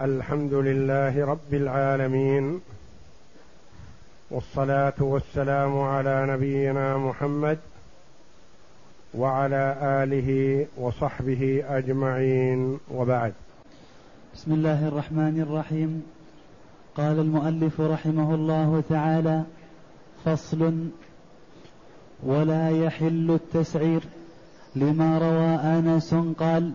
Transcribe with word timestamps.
الحمد 0.00 0.54
لله 0.54 1.24
رب 1.24 1.54
العالمين 1.54 2.60
والصلاة 4.30 4.94
والسلام 5.00 5.78
على 5.78 6.26
نبينا 6.30 6.98
محمد 6.98 7.58
وعلى 9.14 9.76
آله 9.82 10.66
وصحبه 10.76 11.64
أجمعين 11.68 12.78
وبعد. 12.94 13.32
بسم 14.34 14.52
الله 14.52 14.88
الرحمن 14.88 15.40
الرحيم. 15.40 16.02
قال 16.96 17.18
المؤلف 17.18 17.80
رحمه 17.80 18.34
الله 18.34 18.82
تعالى 18.88 19.42
فصل 20.24 20.88
ولا 22.22 22.70
يحل 22.70 23.30
التسعير 23.30 24.02
لما 24.76 25.18
روى 25.18 25.78
آنس 25.78 26.14
قال 26.38 26.72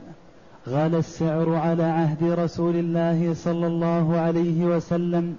غال 0.69 0.95
السعر 0.95 1.55
على 1.55 1.83
عهد 1.83 2.23
رسول 2.23 2.75
الله 2.75 3.33
صلى 3.33 3.67
الله 3.67 4.17
عليه 4.17 4.65
وسلم 4.65 5.35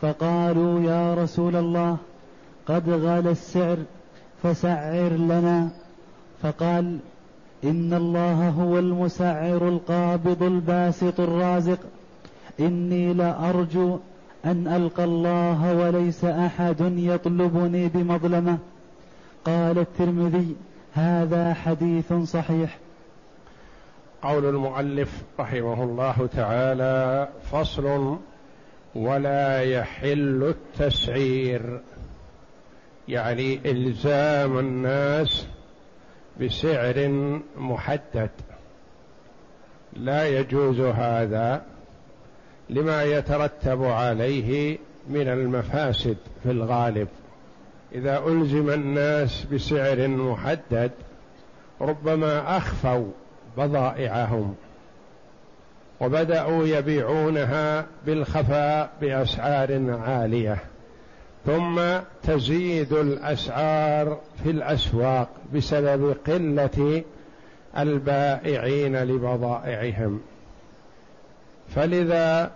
فقالوا 0.00 0.80
يا 0.80 1.14
رسول 1.14 1.56
الله 1.56 1.96
قد 2.66 2.88
غال 2.88 3.28
السعر 3.28 3.76
فسعر 4.42 5.10
لنا. 5.12 5.68
فقال 6.42 6.98
إن 7.64 7.94
الله 7.94 8.48
هو 8.48 8.78
المسعر 8.78 9.68
القابض 9.68 10.42
الباسط 10.42 11.20
الرازق. 11.20 11.78
إني 12.60 13.14
لأرجو 13.14 13.98
أن 14.44 14.68
ألقى 14.68 15.04
الله 15.04 15.74
وليس 15.74 16.24
أحد 16.24 16.80
يطلبني 16.80 17.88
بمظلمة. 17.88 18.58
قال 19.44 19.78
الترمذي 19.78 20.56
هذا 20.94 21.54
حديث 21.54 22.12
صحيح. 22.12 22.78
قول 24.22 24.44
المؤلف 24.44 25.22
رحمه 25.40 25.84
الله 25.84 26.28
تعالى 26.32 27.28
فصل 27.52 28.18
ولا 28.94 29.62
يحل 29.62 30.54
التسعير 30.54 31.80
يعني 33.08 33.70
إلزام 33.70 34.58
الناس 34.58 35.46
بسعر 36.40 37.08
محدد. 37.56 38.30
لا 39.92 40.28
يجوز 40.28 40.80
هذا 40.80 41.62
لما 42.70 43.02
يترتب 43.02 43.84
عليه 43.84 44.78
من 45.08 45.28
المفاسد 45.28 46.16
في 46.42 46.50
الغالب. 46.50 47.08
إذا 47.92 48.18
ألزم 48.26 48.70
الناس 48.70 49.44
بسعر 49.44 50.08
محدد 50.08 50.90
ربما 51.80 52.56
أخفوا 52.56 53.10
بضائعهم 53.58 54.54
وبدأوا 56.00 56.66
يبيعونها 56.66 57.86
بالخفاء 58.06 58.90
بأسعار 59.00 59.90
عالية 59.90 60.58
ثم 61.46 61.80
تزيد 62.22 62.92
الأسعار 62.92 64.18
في 64.44 64.50
الأسواق 64.50 65.28
بسبب 65.54 66.16
قلة 66.26 67.02
البائعين 67.78 68.96
لبضائعهم. 68.96 70.20
فلذا 71.74 72.50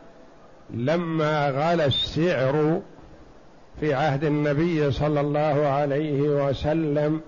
لما 0.70 1.50
غلى 1.50 1.84
السعر 1.84 2.80
في 3.80 3.94
عهد 3.94 4.24
النبي 4.24 4.90
صلى 4.92 5.20
الله 5.20 5.66
عليه 5.66 6.20
وسلم 6.20 7.20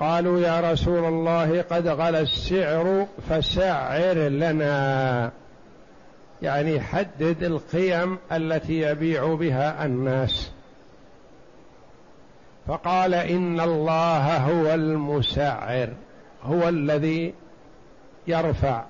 قالوا 0.00 0.40
يا 0.40 0.72
رسول 0.72 1.04
الله 1.04 1.62
قد 1.62 1.88
غلى 1.88 2.20
السعر 2.20 3.06
فسعر 3.28 4.14
لنا. 4.14 5.30
يعني 6.42 6.80
حدد 6.80 7.42
القيم 7.42 8.18
التي 8.32 8.80
يبيع 8.80 9.34
بها 9.34 9.84
الناس. 9.86 10.50
فقال 12.66 13.14
إن 13.14 13.60
الله 13.60 14.36
هو 14.36 14.74
المسعر 14.74 15.88
هو 16.44 16.68
الذي 16.68 17.34
يرفع 18.26 18.84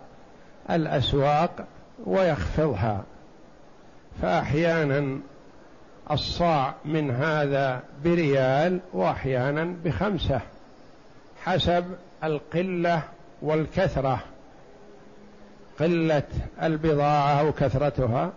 الأسواق 0.70 1.66
ويخفضها. 2.06 3.04
فأحيانا 4.22 5.18
الصاع 6.10 6.74
من 6.84 7.10
هذا 7.10 7.82
بريال 8.04 8.80
وأحيانا 8.92 9.74
بخمسة. 9.84 10.40
حسب 11.48 11.84
القلة 12.24 13.02
والكثرة 13.42 14.20
قلة 15.80 16.22
البضاعة 16.62 17.40
أو 17.40 17.52
كثرتها 17.52 18.32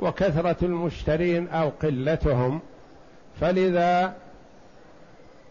وكثرة 0.00 0.56
المشترين 0.62 1.48
أو 1.48 1.68
قلتهم. 1.82 2.60
فلذا 3.40 4.14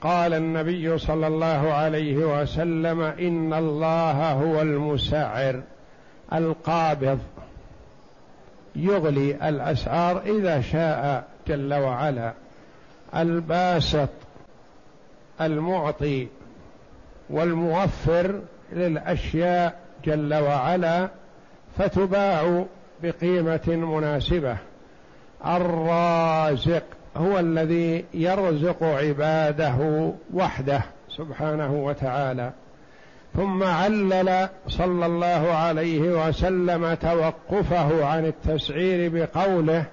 قال 0.02 0.34
النبي 0.34 0.98
صلى 0.98 1.28
الله 1.28 1.74
عليه 1.74 2.16
وسلم 2.16 3.02
إن 3.02 3.54
الله 3.54 4.32
هو 4.32 4.62
المسعر 4.62 5.62
القابض 6.34 7.20
يغلي 8.76 9.50
الأسعار 9.50 10.22
إذا 10.22 10.62
شاء 10.62 11.28
جل 11.48 11.74
وعلا 11.74 12.34
الباسط 13.16 14.10
المعطي 15.42 16.28
والموفر 17.30 18.42
للأشياء 18.74 19.80
جل 20.06 20.34
وعلا 20.34 21.10
فتباع 21.78 22.66
بقيمة 23.04 23.68
مناسبة. 23.68 24.58
الرازق 25.46 26.84
هو 27.18 27.40
الذي 27.40 28.06
يرزق 28.14 28.84
عباده 28.84 30.12
وحده 30.34 30.82
سبحانه 31.10 31.74
وتعالى. 31.74 32.52
ثم 33.36 33.64
علل 33.64 34.50
صلى 34.68 35.06
الله 35.06 35.54
عليه 35.54 36.28
وسلم 36.28 36.94
توقفه 36.94 38.06
عن 38.06 38.26
التسعير 38.26 39.10
بقوله 39.14 39.86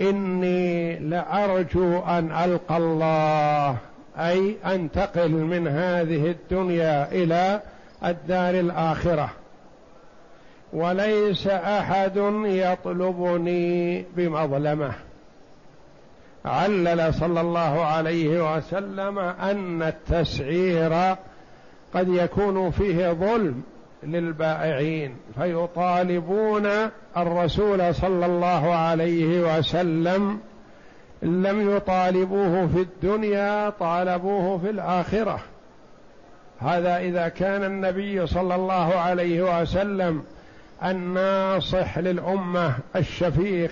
إني 0.00 0.98
لأرجو 0.98 1.98
أن 1.98 2.32
ألقى 2.32 2.76
الله 2.76 3.76
أي 4.18 4.56
أنتقل 4.66 5.30
من 5.30 5.68
هذه 5.68 6.30
الدنيا 6.30 7.12
إلى 7.12 7.60
الدار 8.04 8.54
الآخرة. 8.54 9.30
وليس 10.72 11.46
أحد 11.46 12.16
يطلبني 12.44 14.04
بمظلمة. 14.16 14.92
علل 16.44 17.14
صلى 17.14 17.40
الله 17.40 17.84
عليه 17.84 18.56
وسلم 18.56 19.18
أن 19.18 19.82
التسعير 19.82 21.16
قد 21.94 22.08
يكون 22.08 22.70
فيه 22.70 23.12
ظلم 23.12 23.62
للبائعين 24.02 25.16
فيطالبون 25.38 26.66
الرسول 27.16 27.94
صلى 27.94 28.26
الله 28.26 28.74
عليه 28.74 29.58
وسلم 29.58 30.40
لم 31.22 31.76
يطالبوه 31.76 32.66
في 32.66 32.80
الدنيا 32.80 33.70
طالبوه 33.70 34.58
في 34.58 34.70
الآخرة. 34.70 35.40
هذا 36.58 36.98
إذا 36.98 37.28
كان 37.28 37.64
النبي 37.64 38.26
صلى 38.26 38.54
الله 38.54 38.94
عليه 38.94 39.60
وسلم 39.62 40.24
الناصح 40.84 41.98
للأمة 41.98 42.74
الشفيق 42.96 43.70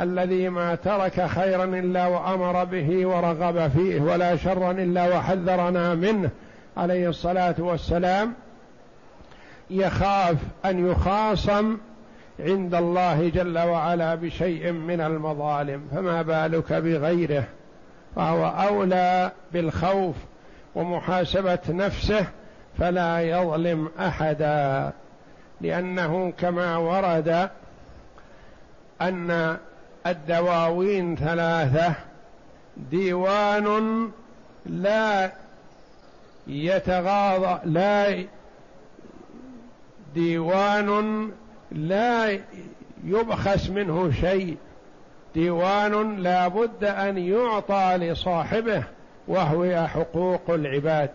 الذي 0.00 0.48
ما 0.48 0.74
ترك 0.74 1.26
خيرا 1.26 1.64
إلا 1.64 2.06
وأمر 2.06 2.64
به 2.64 3.06
ورغب 3.06 3.70
فيه 3.70 4.00
ولا 4.00 4.36
شرا 4.36 4.70
إلا 4.70 5.16
وحذرنا 5.16 5.94
منه 5.94 6.30
عليه 6.76 7.08
الصلاة 7.08 7.54
والسلام 7.58 8.34
يخاف 9.70 10.36
أن 10.64 10.90
يخاصم 10.90 11.76
عند 12.40 12.74
الله 12.74 13.28
جل 13.28 13.58
وعلا 13.58 14.14
بشيء 14.14 14.72
من 14.72 15.00
المظالم 15.00 15.88
فما 15.92 16.22
بالك 16.22 16.72
بغيره؟ 16.72 17.44
فهو 18.16 18.46
أولى 18.46 19.32
بالخوف 19.52 20.16
ومحاسبة 20.74 21.58
نفسه 21.68 22.26
فلا 22.78 23.20
يظلم 23.20 23.88
أحدا. 24.00 24.92
لأنه 25.60 26.32
كما 26.38 26.76
ورد 26.76 27.50
أن 29.00 29.56
الدواوين 30.06 31.16
ثلاثة 31.16 31.94
ديوان 32.76 34.10
لا 34.66 35.32
يتغاضى 36.46 37.60
لا 37.64 38.24
ديوان 40.14 41.30
لا 41.72 42.38
يبخس 43.04 43.70
منه 43.70 44.12
شيء. 44.20 44.56
ديوان 45.34 46.16
لا 46.16 46.48
بد 46.48 46.84
أن 46.84 47.18
يعطى 47.18 47.96
لصاحبه 47.96 48.84
وهو 49.28 49.86
حقوق 49.86 50.50
العباد. 50.50 51.10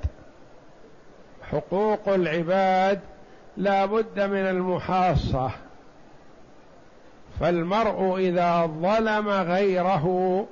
حقوق 1.41 2.09
العباد 2.09 2.99
لا 3.57 3.85
بد 3.85 4.19
من 4.19 4.47
المحاصة. 4.47 5.51
فالمرء 7.39 8.17
إذا 8.17 8.65
ظلم 8.65 9.29
غيره 9.29 10.47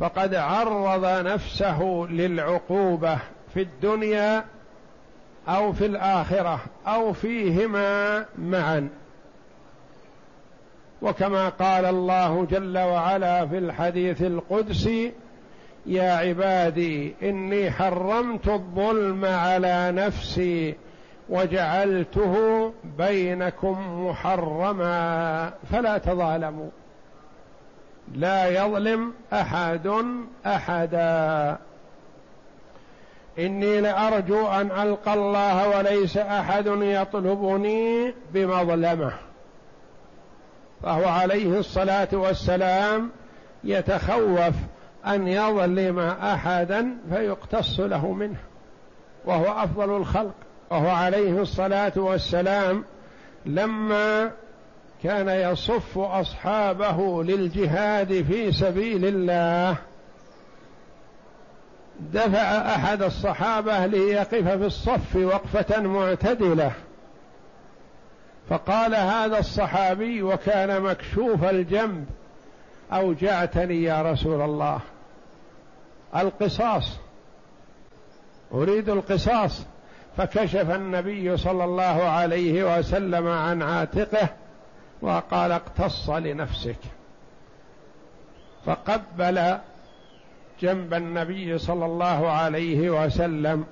فقد 0.00 0.34
عرض 0.34 1.26
نفسه 1.26 2.06
للعقوبة 2.10 3.18
في 3.54 3.62
الدنيا 3.62 4.44
أو 5.48 5.72
في 5.72 5.86
الآخرة 5.86 6.60
أو 6.86 7.12
فيهما 7.12 8.24
معا. 8.38 8.88
وكما 11.02 11.48
قال 11.48 11.84
الله 11.84 12.44
جل 12.44 12.78
وعلا 12.78 13.46
في 13.46 13.58
الحديث 13.58 14.22
القدسي 14.22 15.12
يا 15.86 16.12
عبادي 16.12 17.14
إني 17.22 17.70
حرمت 17.70 18.48
الظلم 18.48 19.24
على 19.24 19.92
نفسي 19.92 20.74
وجعلته 21.28 22.72
بينكم 22.98 24.06
محرما 24.06 25.52
فلا 25.72 25.98
تظالموا. 25.98 26.70
لا 28.14 28.46
يظلم 28.46 29.12
أحد 29.32 30.04
أحدا. 30.46 31.58
إني 33.38 33.80
لأرجو 33.80 34.46
أن 34.46 34.70
ألقى 34.70 35.14
الله 35.14 35.78
وليس 35.78 36.16
أحد 36.16 36.66
يطلبني 36.66 38.14
بمظلمة. 38.32 39.12
فهو 40.82 41.08
عليه 41.08 41.58
الصلاة 41.58 42.08
والسلام 42.12 43.10
يتخوف 43.64 44.54
أن 45.06 45.28
يظلم 45.28 45.98
أحدا 45.98 46.96
فيقتص 47.10 47.80
له 47.80 48.12
منه. 48.12 48.38
وهو 49.24 49.64
أفضل 49.64 49.96
الخلق. 49.96 50.34
وهو 50.70 50.88
عليه 50.88 51.42
الصلاة 51.42 51.92
والسلام 51.96 52.84
لما 53.46 54.30
كان 55.02 55.28
يصف 55.28 55.98
أصحابه 55.98 57.22
للجهاد 57.22 58.22
في 58.22 58.52
سبيل 58.52 59.04
الله 59.04 59.76
دفع 62.00 62.74
أحد 62.74 63.02
الصحابة 63.02 63.86
ليقف 63.86 64.34
في 64.34 64.66
الصف 64.66 65.16
وقفة 65.16 65.80
معتدلة. 65.80 66.72
فقال 68.48 68.94
هذا 68.94 69.38
الصحابي 69.38 70.22
وكان 70.22 70.82
مكشوف 70.82 71.44
الجنب 71.44 72.06
أوجعتني 72.92 73.82
يا 73.82 74.02
رسول 74.12 74.42
الله. 74.42 74.80
القصاص 76.16 76.96
أريد 78.52 78.88
القصاص. 78.88 79.62
فكشف 80.16 80.70
النبي 80.70 81.36
صلى 81.36 81.64
الله 81.64 82.02
عليه 82.04 82.78
وسلم 82.78 83.28
عن 83.28 83.62
عاتقه 83.62 84.28
وقال 85.02 85.52
اقتص 85.52 86.10
لنفسك. 86.10 86.76
فقبل 88.66 89.58
جنب 90.60 90.94
النبي 90.94 91.58
صلى 91.58 91.86
الله 91.86 92.30
عليه 92.30 93.04
وسلم. 93.04 93.64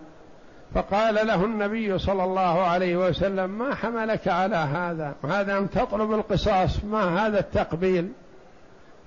فقال 0.74 1.14
له 1.14 1.44
النبي 1.44 1.98
صلى 1.98 2.24
الله 2.24 2.62
عليه 2.62 2.96
وسلم 2.96 3.50
ما 3.58 3.74
حملك 3.74 4.28
على 4.28 4.56
هذا؟ 4.56 5.14
هذا 5.24 5.58
أن 5.58 5.70
تطلب 5.70 6.12
القصاص 6.12 6.84
ما 6.84 7.26
هذا 7.26 7.40
التقبيل؟ 7.40 8.08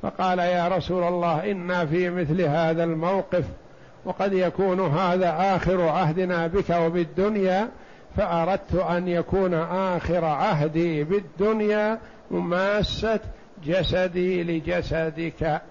فقال 0.02 0.40
يا 0.40 0.68
رسول 0.68 1.04
الله 1.04 1.52
إنا 1.52 1.86
في 1.86 2.10
مثل 2.10 2.42
هذا 2.42 2.84
الموقف 2.84 3.44
وقد 4.06 4.34
يكون 4.34 4.80
هذا 4.80 5.56
آخر 5.56 5.82
عهدنا 5.82 6.48
بك 6.48 6.70
وبالدنيا 6.70 7.70
فأردت 8.18 8.76
أن 8.76 9.08
يكون 9.08 9.54
آخر 9.54 10.26
عهدي 10.26 11.04
بالدنيا 11.04 12.00
مماسة 12.32 13.20
جسدي 13.66 14.44
لجسدك. 14.44 15.62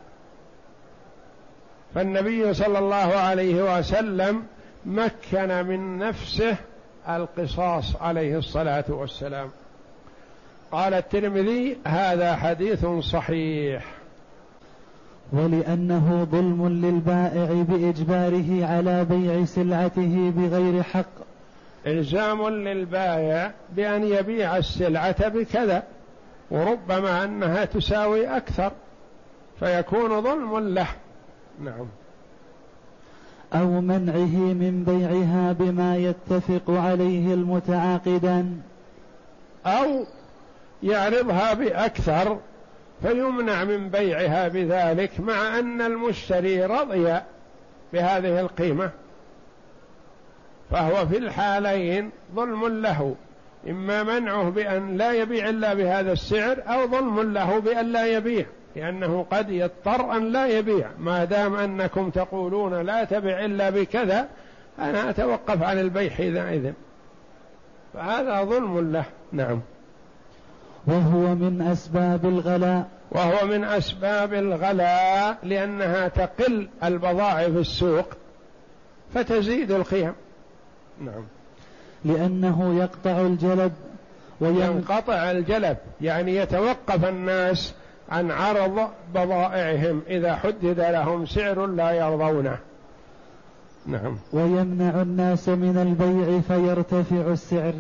فالنبي 1.95 2.55
صلى 2.55 2.79
الله 2.79 2.97
عليه 2.97 3.79
وسلم 3.79 4.43
مكن 4.87 5.67
من 5.67 5.99
نفسه 5.99 6.57
القصاص 7.09 7.97
عليه 7.97 8.39
الصلاة 8.39 8.85
والسلام. 8.89 9.51
قال 10.73 10.95
الترمذي 10.95 11.77
هذا 11.87 12.37
حديث 12.37 12.87
صحيح. 12.87 13.85
ولأنه 15.33 16.29
ظلم 16.33 16.69
للبائع 16.69 17.63
بإجباره 17.63 18.67
على 18.67 19.05
بيع 19.05 19.45
سلعته 19.45 20.33
بغير 20.37 20.83
حق. 20.83 21.25
إلزام 21.87 22.49
للبائع 22.49 23.53
بأن 23.77 24.05
يبيع 24.05 24.57
السلعة 24.57 25.29
بكذا 25.29 25.83
وربما 26.51 27.25
أنها 27.25 27.65
تساوي 27.65 28.37
أكثر 28.37 28.73
فيكون 29.61 30.21
ظلم 30.21 30.59
له. 30.59 30.87
نعم. 31.61 31.87
أو 33.55 33.81
منعه 33.81 34.37
من 34.55 34.85
بيعها 34.85 35.53
بما 35.53 35.97
يتفق 35.97 36.71
عليه 36.71 37.35
المتعاقدان. 37.35 38.61
أو 39.67 40.05
يعرضها 40.83 41.55
بأكثر 41.55 42.39
فيمنع 43.03 43.65
من 43.65 43.89
بيعها 43.89 44.49
بذلك 44.49 45.21
مع 45.21 45.59
أن 45.59 45.81
المشتري 45.81 46.65
رضي 46.65 47.21
بهذه 47.93 48.41
القيمة. 48.41 48.91
فهو 50.71 51.07
في 51.07 51.19
الحالين 51.19 52.11
ظلم 52.35 52.67
له 52.67 53.15
إما 53.69 54.03
منعه 54.03 54.51
بأن 54.51 54.97
لا 54.97 55.13
يبيع 55.13 55.49
إلا 55.49 55.75
بهذا 55.75 56.13
السعر 56.13 56.63
أو 56.67 56.87
ظلم 56.87 57.33
له 57.33 57.59
بأن 57.59 57.93
لا 57.93 58.07
يبيع. 58.07 58.47
لأنه 58.77 59.27
قد 59.31 59.51
يضطر 59.51 60.17
أن 60.17 60.33
لا 60.33 60.47
يبيع. 60.47 60.91
ما 60.99 61.25
دام 61.25 61.55
أنكم 61.55 62.11
تقولون 62.11 62.75
لا 62.75 63.05
تبع 63.05 63.45
إلا 63.45 63.71
بكذا 63.71 64.29
أنا 64.79 65.11
أتوقف 65.11 65.63
عن 65.63 65.79
البيع 65.79 66.11
حينئذ. 66.11 66.73
فهذا 67.95 68.45
ظلم 68.45 68.93
له. 68.93 69.05
نعم. 69.33 69.61
وهو 70.87 71.35
من 71.35 71.63
أسباب 71.63 72.27
الغلاء. 72.27 72.89
وهو 73.11 73.47
من 73.47 73.65
أسباب 73.65 74.35
الغلاء 74.35 75.39
لأنها 75.43 76.09
تقل 76.09 76.69
البضائع 76.85 77.51
في 77.51 77.59
السوق 77.59 78.07
فتزيد 79.15 79.71
القيم 79.71 80.13
نعم. 81.01 81.25
لأنه 82.05 82.79
يقطع 82.79 83.21
الجلب 83.21 83.73
وينقطع 84.41 85.31
الجلب 85.31 85.77
يعني 86.01 86.37
يتوقف 86.37 87.05
الناس 87.05 87.75
عن 88.09 88.31
عرض 88.31 88.89
بضائعهم. 89.15 90.03
إذا 90.09 90.37
حدد 90.37 90.81
لهم 90.81 91.27
سعر 91.27 91.67
لا 91.67 91.91
يرضونه. 91.91 92.59
نعم. 93.87 94.19
ويمنع 94.33 95.03
الناس 95.03 95.49
من 95.49 95.79
البيع 95.79 96.41
فيرتفع 96.41 97.33
السعر. 97.33 97.73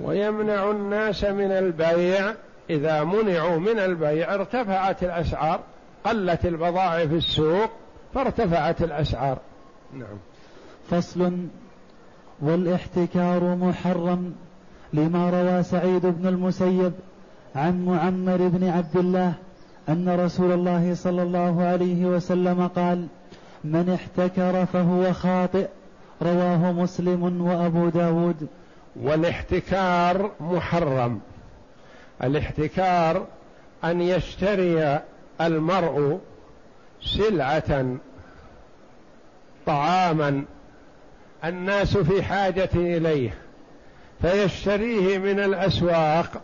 ويمنع 0.00 0.70
الناس 0.70 1.24
من 1.24 1.50
البيع. 1.50 2.34
إذا 2.70 3.04
منعوا 3.04 3.58
من 3.58 3.78
البيع 3.78 4.34
ارتفعت 4.34 5.02
الأسعار. 5.02 5.60
قلت 6.04 6.46
البضائع 6.46 7.06
في 7.06 7.14
السوق 7.14 7.70
فارتفعت 8.14 8.82
الأسعار. 8.82 9.38
نعم. 9.94 10.18
فصل. 10.90 11.32
والإحتكار 12.40 13.54
محرم. 13.54 14.34
لما 14.92 15.30
روى 15.30 15.62
سعيد 15.62 16.06
بن 16.06 16.26
المسيب 16.26 16.92
عن 17.58 17.84
معمر 17.84 18.48
بن 18.48 18.68
عبد 18.68 18.96
الله 18.96 19.34
أن 19.88 20.20
رسول 20.20 20.52
الله 20.52 20.94
صلى 20.94 21.22
الله 21.22 21.62
عليه 21.62 22.06
وسلم 22.06 22.66
قال 22.66 23.06
من 23.64 23.90
احتكر 23.90 24.66
فهو 24.66 25.12
خاطئ. 25.12 25.66
رواه 26.22 26.72
مسلم 26.72 27.40
وأبو 27.40 27.88
داود. 27.88 28.46
والاحتكار 28.96 30.30
محرم. 30.40 31.20
الاحتكار 32.22 33.26
أن 33.84 34.00
يشتري 34.00 35.00
المرء 35.40 36.18
سلعة 37.02 37.86
طعاما 39.66 40.44
الناس 41.44 41.96
في 41.96 42.22
حاجة 42.22 42.70
إليه 42.74 43.34
فيشتريه 44.22 45.18
من 45.18 45.40
الأسواق. 45.40 46.40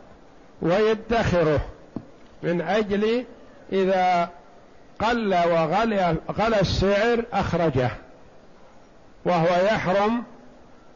ويدخره 0.64 1.60
من 2.42 2.60
أجل 2.60 3.24
إذا 3.72 4.30
قل 5.00 5.34
وغلى 5.34 6.16
غلى 6.38 6.60
السعر 6.60 7.24
أخرجه 7.32 7.90
وهو 9.24 9.46
يحرم 9.46 10.22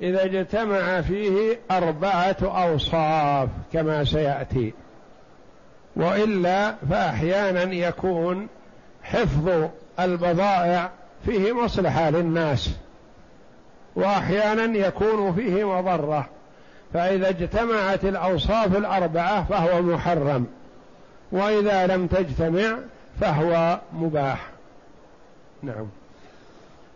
إذا 0.03 0.25
اجتمع 0.25 1.01
فيه 1.01 1.59
أربعة 1.71 2.37
أوصاف 2.43 3.49
كما 3.73 4.05
سيأتي. 4.05 4.75
وإلا 5.97 6.75
فأحيانا 6.91 7.75
يكون 7.75 8.49
حفظ 9.03 9.69
البضائع 10.01 10.91
فيه 11.27 11.53
مصلحة 11.53 12.11
للناس 12.11 12.71
وأحيانا 13.97 14.79
يكون 14.79 15.35
فيه 15.35 15.79
مضرة. 15.79 16.29
فإذا 16.95 17.29
اجتمعت 17.29 18.05
الأوصاف 18.05 18.77
الأربعة 18.77 19.45
فهو 19.45 19.83
محرم 19.83 20.47
وإذا 21.33 21.87
لم 21.87 22.07
تجتمع 22.07 22.79
فهو 23.21 23.81
مباح. 23.93 24.51
نعم. 25.63 25.87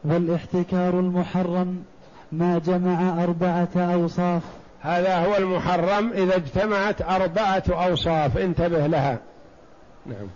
والاحتكار 0.04 1.00
المحرم 1.00 1.84
ما 2.32 2.58
جمع 2.58 3.22
أربعة 3.24 3.68
أوصاف. 3.76 4.42
هذا 4.80 5.18
هو 5.18 5.36
المحرم 5.36 6.12
إذا 6.12 6.36
اجتمعت 6.36 7.02
أربعة 7.02 7.62
أوصاف 7.68 8.38
انتبه 8.38 8.86
لها. 8.86 9.18
نعم. 10.06 10.28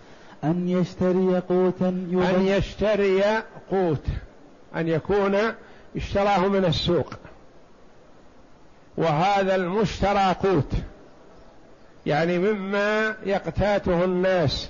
أن 0.43 0.69
يشتري 0.69 1.39
قوتا 1.49 1.89
أن 2.11 2.45
يشتري 2.47 3.23
قوت 3.71 4.05
أن 4.75 4.87
يكون 4.87 5.37
اشتراه 5.95 6.47
من 6.47 6.65
السوق. 6.65 7.13
وهذا 8.97 9.55
المشترى 9.55 10.35
قوت. 10.43 10.71
يعني 12.05 12.39
مما 12.39 13.15
يقتاته 13.25 14.03
الناس 14.03 14.69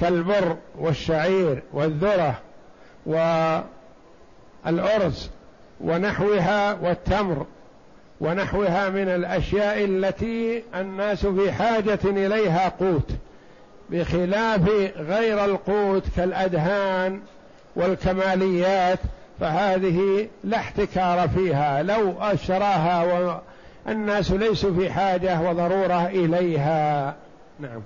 كالبر 0.00 0.56
والشعير 0.78 1.62
والذرة 1.72 2.38
والأرز 4.66 5.30
ونحوها 5.80 6.74
والتمر 6.74 7.46
ونحوها 8.20 8.88
من 8.88 9.08
الأشياء 9.08 9.84
التي 9.84 10.62
الناس 10.74 11.26
في 11.26 11.52
حاجة 11.52 11.98
إليها 12.04 12.68
قوت. 12.68 13.10
بخلاف 13.90 14.68
غير 14.96 15.44
القوت 15.44 16.02
كالأدهان 16.16 17.20
والكماليات 17.76 18.98
فهذه 19.40 20.28
لا 20.44 20.56
احتكار 20.56 21.28
فيها 21.28 21.82
لو 21.82 22.12
اشتراها 22.20 23.40
والناس 23.86 24.30
ليسوا 24.32 24.74
في 24.74 24.90
حاجة 24.90 25.40
وضرورة 25.40 26.06
إليها. 26.06 27.14
نعم. 27.60 27.82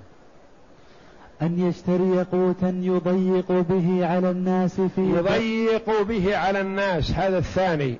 أن 1.41 1.69
يشتري 1.69 2.25
قوتا 2.31 2.79
يضيق 2.81 3.51
به 3.51 4.07
على 4.07 4.29
الناس 4.29 4.81
في 4.81 5.01
يضيق 5.01 6.01
به 6.01 6.37
على 6.37 6.61
الناس 6.61 7.11
هذا 7.11 7.37
الثاني. 7.37 7.97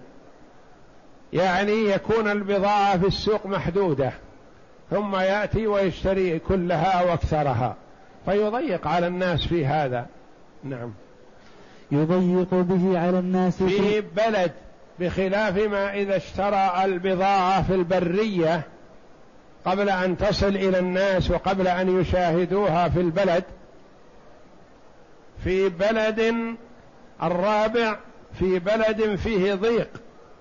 يعني 1.33 1.71
يكون 1.71 2.31
البضاعة 2.31 2.97
في 2.97 3.07
السوق 3.07 3.45
محدودة 3.45 4.13
ثم 4.91 5.15
يأتي 5.15 5.67
ويشتري 5.67 6.39
كلها 6.39 7.03
وأكثرها 7.03 7.75
فيضيق 8.25 8.87
على 8.87 9.07
الناس 9.07 9.47
في 9.47 9.65
هذا. 9.65 10.05
نعم. 10.63 10.93
يضيق 11.93 12.53
به 12.53 12.99
على 12.99 13.19
الناس 13.19 13.63
في 13.63 14.01
بلد 14.01 14.51
بخلاف 14.99 15.57
ما 15.57 15.93
إذا 15.93 16.15
اشترى 16.15 16.71
البضاعة 16.85 17.63
في 17.63 17.75
البرية 17.75 18.61
قبل 19.65 19.89
أن 19.89 20.17
تصل 20.17 20.47
إلى 20.55 20.79
الناس 20.79 21.31
وقبل 21.31 21.67
أن 21.67 22.01
يشاهدوها 22.01 22.89
في 22.89 22.99
البلد 22.99 23.43
في 25.43 25.69
بلد 25.69 26.35
الرابع 27.23 27.97
في 28.39 28.59
بلد 28.59 29.15
فيه 29.15 29.53
ضيق 29.53 29.89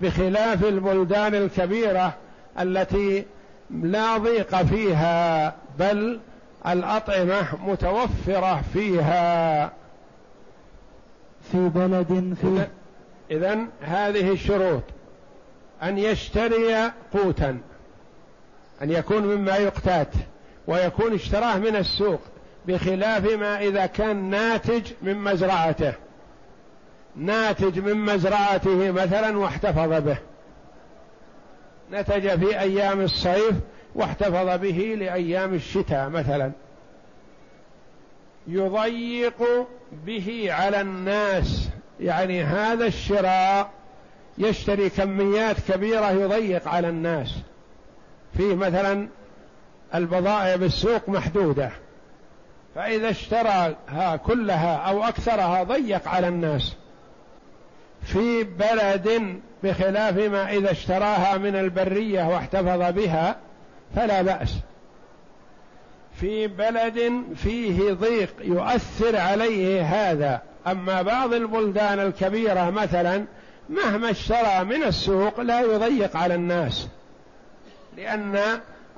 بخلاف 0.00 0.64
البلدان 0.64 1.35
الكبيرة 1.35 2.14
التي 2.61 3.25
لا 3.71 4.18
ضيق 4.18 4.62
فيها 4.62 5.54
بل 5.78 6.21
الأطعمة 6.66 7.66
متوفرة 7.66 8.62
فيها. 8.73 9.73
في 11.52 11.68
بلد 11.68 12.37
في 12.40 12.66
إذا 13.30 13.58
هذه 13.80 14.32
الشروط. 14.32 14.82
أن 15.82 15.99
يشتري 15.99 16.90
قوتا. 17.12 17.58
أن 18.82 18.90
يكون 18.90 19.22
مما 19.22 19.56
يقتات. 19.56 20.08
ويكون 20.66 21.14
اشتراه 21.14 21.58
من 21.58 21.76
السوق. 21.76 22.20
بخلاف 22.66 23.25
ما 23.32 23.61
إذا 23.61 23.87
كان 23.87 24.30
ناتج 24.30 24.92
من 25.02 25.16
مزرعته. 25.16 25.94
ناتج 27.16 27.78
من 27.78 27.96
مزرعته 27.96 28.90
مثلا 28.90 29.38
واحتفظ 29.38 29.92
به. 29.92 30.18
نتج 31.92 32.38
في 32.38 32.61
أيام 32.61 33.00
الصيف 33.00 33.54
واحتفظ 33.94 34.61
به 34.61 34.96
لأيام 34.99 35.54
الشتاء 35.54 36.08
مثلا. 36.08 36.52
يضيق 38.46 39.42
به 40.06 40.46
على 40.50 40.80
الناس. 40.80 41.68
يعني 42.00 42.42
هذا 42.42 42.87
الشراء 42.87 43.70
يشتري 44.38 44.90
كميات 44.90 45.56
كبيرة 45.68 46.11
يضيق 46.11 46.68
على 46.68 46.88
الناس. 46.88 47.34
فيه 48.37 48.54
مثلا 48.54 49.08
البضائع 49.94 50.56
بالسوق 50.56 51.08
محدودة. 51.08 51.70
فإذا 52.75 53.11
اشتراها 53.11 54.16
كلها 54.16 54.76
أو 54.76 55.04
أكثرها 55.04 55.62
ضيق 55.62 56.08
على 56.08 56.28
الناس. 56.28 56.76
في 58.04 58.44
بلد 58.44 59.40
بخلاف 59.62 60.16
ما 60.16 60.52
إذا 60.52 60.70
اشتراها 60.70 61.38
من 61.38 61.56
البرية 61.56 62.28
واحتفظ 62.28 62.92
بها 62.94 63.37
فلا 63.96 64.22
بأس. 64.22 64.56
في 66.22 66.46
بلد 66.46 67.24
فيه 67.36 67.92
ضيق 67.92 68.34
يؤثر 68.40 69.16
عليه 69.16 69.82
هذا. 69.82 70.42
أما 70.66 71.02
بعض 71.02 71.32
البلدان 71.32 72.00
الكبيرة 72.00 72.70
مثلا 72.70 73.24
مهما 73.70 74.10
اشترى 74.10 74.64
من 74.64 74.82
السوق 74.82 75.40
لا 75.40 75.60
يضيق 75.60 76.16
على 76.16 76.34
الناس 76.34 76.88
لأن 77.96 78.38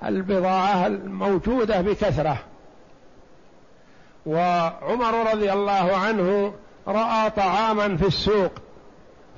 البضاعة 0.04 0.86
الموجودة 0.86 1.80
بكثرة. 1.80 2.38
وعمر 4.26 5.32
رضي 5.32 5.52
الله 5.52 5.96
عنه 5.96 6.54
رأى 6.88 7.30
طعاما 7.30 7.96
في 7.96 8.06
السوق 8.06 8.52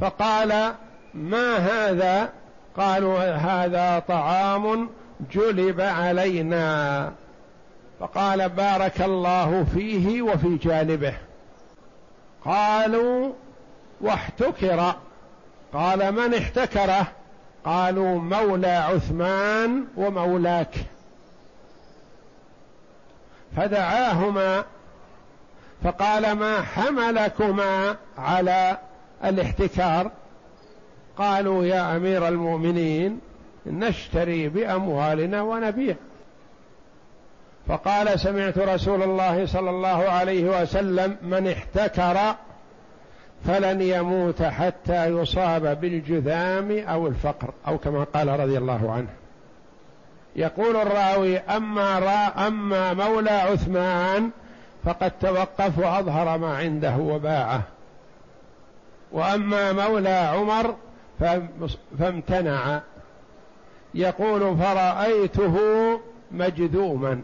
فقال 0.01 0.75
ما 1.15 1.57
هذا؟ 1.57 2.33
قالوا 2.77 3.19
هذا 3.35 4.03
طعام 4.09 4.89
جلب 5.33 5.81
علينا. 5.81 7.13
فقال 8.01 8.49
بارك 8.49 9.03
الله 9.03 9.67
فيه 9.75 10.23
وفي 10.23 10.57
جانبه. 10.57 11.15
قالوا 12.45 13.33
واحتكر. 14.01 14.95
قال 15.73 16.13
من 16.13 16.35
احتكره 16.35 17.07
قالوا 17.65 18.21
مولى 18.21 18.67
عثمان 18.67 19.85
ومولاك. 19.97 20.75
فدعاهما 23.57 24.65
فقال 25.85 26.33
ما 26.33 26.63
حملكما 26.63 27.97
على 28.19 28.79
الاحتكار؟ 29.25 30.11
قالوا 31.19 31.65
يا 31.65 31.97
أمير 31.97 32.29
المؤمنين 32.29 33.21
نشتري 33.67 34.49
بأموالنا 34.49 35.43
ونبيع. 35.43 35.97
فقال 37.69 38.21
سمعت 38.21 38.59
رسول 38.59 39.03
الله 39.03 39.47
صلى 39.47 39.71
الله 39.71 40.09
عليه 40.09 40.63
وسلم 40.63 41.17
من 41.23 41.49
احتكر 41.49 42.35
فلن 43.47 43.81
يموت 43.81 44.43
حتى 44.43 45.07
يصاب 45.07 45.81
بالجذام 45.81 46.79
أو 46.79 47.07
الفقر 47.07 47.51
أو 47.69 47.79
كما 47.79 48.05
قال 48.05 48.41
رضي 48.41 48.59
الله 48.59 48.93
عنه. 48.93 49.09
يقول 50.37 50.77
الراوي 50.77 51.39
أما 51.39 51.99
را 51.99 52.47
أما 52.47 52.95
مولى 52.95 53.31
عثمان 53.31 54.31
فقد 54.85 55.13
توقف 55.21 55.79
وأظهر 55.79 56.39
ما 56.39 56.57
عنده 56.57 56.97
وباعه. 56.97 57.63
وأما 59.13 59.73
مولى 59.73 60.09
عمر 60.09 60.75
فامتنع. 61.99 62.81
يقول 63.95 64.57
فرأيته 64.57 65.57
مجذوما. 66.31 67.21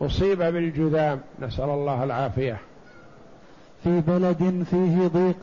أصيب 0.00 0.38
بالجذام 0.38 1.20
نسأل 1.40 1.70
الله 1.70 2.04
العافية. 2.04 2.58
في 3.84 4.00
بلد 4.00 4.66
فيه 4.70 5.06
ضيق 5.06 5.36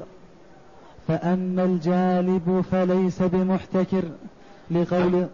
فأما 1.07 1.63
الجالب 1.63 2.65
فليس 2.71 3.21
بمحتكر 3.21 4.03
لقول 4.71 5.11
نعم, 5.11 5.27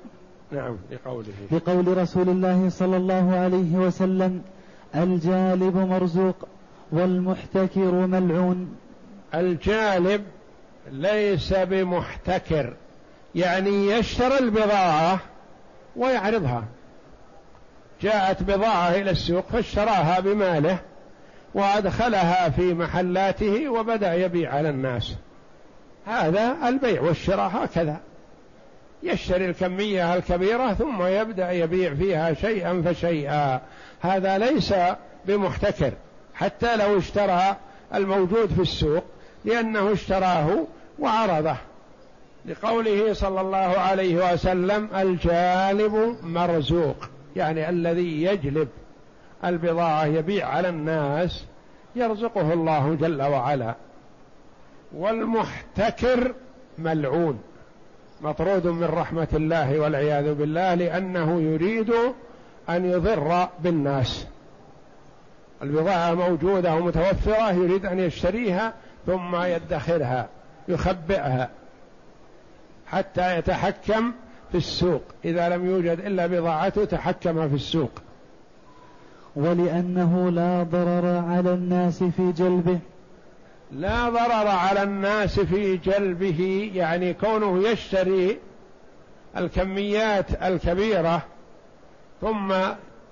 نعم 0.51 0.77
لقوله. 0.91 1.33
لقول 1.51 1.97
رسول 1.97 2.29
الله 2.29 2.69
صلى 2.69 2.97
الله 2.97 3.35
عليه 3.35 3.75
وسلم 3.75 4.41
الجالب 4.95 5.77
مرزوق 5.77 6.35
والمحتكر 6.91 7.91
ملعون. 7.91 8.75
الجالب 9.35 10.23
ليس 10.91 11.53
بمحتكر 11.53 12.73
يعني 13.35 13.87
يشتري 13.87 14.39
البضاعة 14.39 15.19
ويعرضها. 15.95 16.63
جاءت 18.03 18.43
بضاعة 18.43 18.89
إلى 18.89 19.11
السوق 19.11 19.45
فاشتراها 19.51 20.19
بماله 20.19 20.77
وأدخلها 21.53 22.49
في 22.49 22.73
محلاته 22.73 23.69
وبدأ 23.69 24.13
يبيع 24.13 24.55
على 24.55 24.69
الناس. 24.69 25.15
هذا 26.05 26.55
البيع 26.67 27.01
والشراء 27.01 27.51
هكذا. 27.53 27.97
يشتري 29.03 29.45
الكمية 29.45 30.13
الكبيرة 30.15 30.73
ثم 30.73 31.03
يبدأ 31.03 31.51
يبيع 31.51 31.93
فيها 31.93 32.33
شيئا 32.33 32.81
فشيئا. 32.85 33.61
هذا 34.01 34.37
ليس 34.37 34.73
بمحتكر 35.25 35.93
حتى 36.33 36.75
لو 36.75 36.97
اشترى 36.97 37.55
الموجود 37.93 38.53
في 38.53 38.61
السوق 38.61 39.03
لأنه 39.45 39.93
اشتراه 39.93 40.67
وعرضه. 40.99 41.55
لقوله 42.45 43.13
صلى 43.13 43.41
الله 43.41 43.57
عليه 43.57 44.33
وسلم 44.33 44.89
الجالب 44.95 46.17
مرزوق. 46.23 47.12
يعني 47.35 47.69
الذي 47.69 48.23
يجلب 48.23 48.67
البضاعة 49.45 50.05
يبيع 50.05 50.47
على 50.47 50.69
الناس 50.69 51.45
يرزقه 51.95 52.53
الله 52.53 52.95
جل 52.95 53.21
وعلا. 53.21 53.75
والمحتكر 54.95 56.33
ملعون 56.77 57.41
مطرود 58.21 58.67
من 58.67 58.83
رحمة 58.83 59.27
الله 59.33 59.79
والعياذ 59.79 60.33
بالله 60.33 60.73
لأنه 60.73 61.41
يريد 61.41 61.93
أن 62.69 62.85
يضر 62.85 63.47
بالناس. 63.59 64.27
البضاعة 65.61 66.13
موجودة 66.13 66.75
ومتوفرة 66.75 67.51
يريد 67.51 67.85
أن 67.85 67.99
يشتريها 67.99 68.73
ثم 69.05 69.35
يدخرها 69.35 70.29
يخبئها 70.67 71.49
حتى 72.87 73.37
يتحكم 73.37 74.11
في 74.53 74.59
السوق. 74.59 75.01
إذا 75.25 75.49
لم 75.49 75.65
يوجد 75.65 75.99
إلا 75.99 76.27
بضاعته 76.27 76.85
تحكم 76.85 77.49
في 77.49 77.55
السوق. 77.55 77.91
ولأنه 79.35 80.29
لا 80.29 80.63
ضرر 80.63 81.17
على 81.17 81.53
الناس 81.53 82.03
في 82.03 82.31
جلبه. 82.31 82.79
لا 83.71 84.09
ضرر 84.09 84.47
على 84.47 84.83
الناس 84.83 85.39
في 85.39 85.77
جلبه 85.77 86.71
يعني 86.75 87.13
كونه 87.13 87.67
يشتري 87.67 88.37
الكميات 89.37 90.43
الكبيرة 90.43 91.21
ثم 92.21 92.53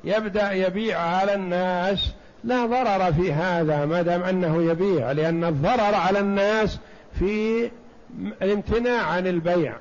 يبدأ 0.03 0.51
يبيع 0.51 0.99
على 0.99 1.33
الناس 1.33 2.11
لا 2.43 2.65
ضرر 2.65 3.13
في 3.13 3.33
هذا 3.33 3.85
ما 3.85 4.01
دام 4.01 4.23
أنه 4.23 4.63
يبيع 4.63 5.11
لأن 5.11 5.43
الضرر 5.43 5.95
على 5.95 6.19
الناس 6.19 6.79
في 7.19 7.69
الامتناع 8.41 9.05
عن 9.05 9.27
البيع. 9.27 9.75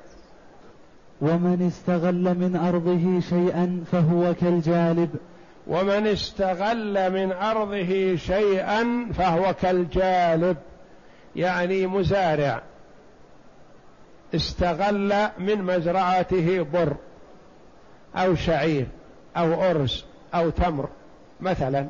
ومن 1.21 1.67
استغل 1.67 2.37
من 2.37 2.55
أرضه 2.55 3.19
شيئا 3.19 3.83
فهو 3.91 4.33
كالجالب. 4.33 5.09
ومن 5.67 6.07
استغل 6.07 7.11
من 7.11 7.31
أرضه 7.31 8.15
شيئا 8.15 9.07
فهو 9.13 9.53
كالجالب. 9.61 10.57
يعني 11.35 11.87
مزارع. 11.87 12.61
استغل 14.35 15.13
من 15.39 15.63
مزرعته 15.63 16.65
بر 16.73 16.95
أو 18.15 18.35
شعير 18.35 18.87
أو 19.37 19.53
أرز 19.53 20.05
أو 20.35 20.49
تمر 20.49 20.89
مثلا 21.41 21.87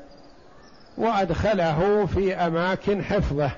وأدخله 0.98 2.06
في 2.06 2.36
أماكن 2.36 3.04
حفظه. 3.04 3.52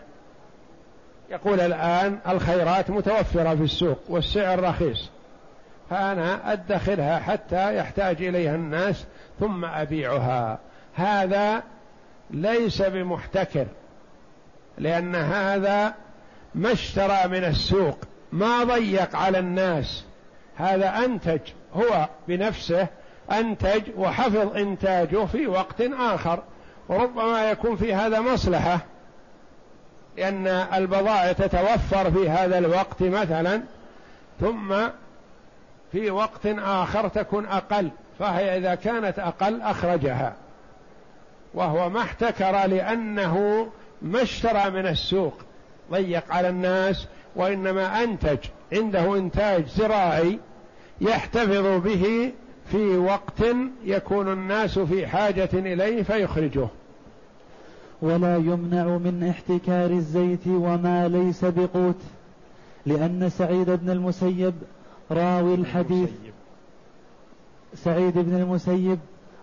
يقول 1.32 1.60
الآن 1.60 2.20
الخيرات 2.28 2.90
متوفرة 2.90 3.56
في 3.56 3.64
السوق 3.64 4.00
والسعر 4.10 4.64
رخيص. 4.64 5.10
فأنا 5.94 6.54
أدخرها 6.54 7.20
حتى 7.20 7.78
يحتاج 7.78 8.24
إليها 8.24 8.56
الناس 8.56 9.06
ثم 9.40 9.66
أبيعها. 9.66 10.60
هذا 10.96 11.64
ليس 12.32 12.82
بمحتكر 12.82 13.66
لأن 14.78 15.16
هذا 15.16 15.94
ما 16.56 16.72
اشترى 16.72 17.28
من 17.28 17.44
السوق 17.44 17.98
ما 18.32 18.64
ضيق 18.64 19.16
على 19.16 19.40
الناس. 19.40 20.06
هذا 20.56 21.06
أنتج 21.06 21.40
هو 21.74 22.10
بنفسه 22.28 22.88
أنتج 23.32 23.82
وحفظ 23.98 24.58
إنتاجه 24.58 25.26
في 25.26 25.48
وقت 25.48 25.82
آخر. 26.00 26.44
وربما 26.90 27.52
يكون 27.52 27.76
في 27.76 27.94
هذا 27.94 28.22
مصلحة 28.22 28.80
لأن 30.18 30.48
البضائع 30.48 31.32
تتوفر 31.32 32.12
في 32.12 32.30
هذا 32.30 32.58
الوقت 32.58 33.04
مثلا 33.04 33.62
ثم 34.40 34.74
في 35.94 36.12
وقت 36.12 36.46
آخر 36.46 37.08
تكون 37.08 37.46
أقل 37.46 37.90
فهي 38.20 38.58
إذا 38.58 38.76
كانت 38.76 39.20
أقل 39.20 39.62
أخرجها. 39.62 40.34
وهو 41.54 41.90
ما 41.90 42.02
احتكر 42.02 42.66
لأنه 42.66 43.68
ما 44.02 44.22
اشترى 44.22 44.70
من 44.70 44.88
السوق. 44.88 45.34
ضيق 45.92 46.24
على 46.30 46.50
الناس 46.50 47.08
وإنما 47.36 48.04
أنتج 48.04 48.38
عنده 48.74 49.18
إنتاج 49.18 49.68
زراعي 49.68 50.40
يحتفظ 51.02 51.82
به 51.84 52.32
في 52.72 52.98
وقت 52.98 53.44
يكون 53.84 54.34
الناس 54.34 54.80
في 54.80 55.08
حاجة 55.08 55.50
إليه 55.54 56.04
فيخرجه. 56.04 56.68
ولا 58.02 58.38
يمنع 58.38 58.84
من 58.84 59.30
احتكار 59.30 59.90
الزيت 59.90 60.48
وما 60.48 61.08
ليس 61.08 61.46
بقوت 61.46 62.02
لأن 62.86 63.30
سعيد 63.30 63.70
بن 63.70 63.90
المسيب 63.90 64.54
راوي 65.14 65.54
الحديث. 65.54 66.10
سعيد 67.76 68.14
بن 68.14 68.36
المسيب 68.36 69.00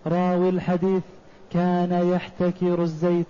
راوي 0.06 0.48
الحديث. 0.48 1.02
كان 1.52 2.12
يحتكر 2.14 2.82
الزيت. 2.82 3.26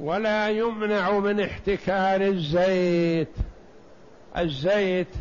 ولا 0.00 0.48
يمنع 0.48 1.18
من 1.18 1.40
احتكار 1.40 2.20
الزيت. 2.20 3.36
الزيت 4.38 5.14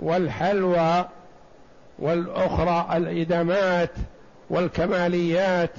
والحلوى 0.00 1.08
والأخرى 1.98 2.96
الإدمات 2.96 3.92
والكماليات. 4.50 5.74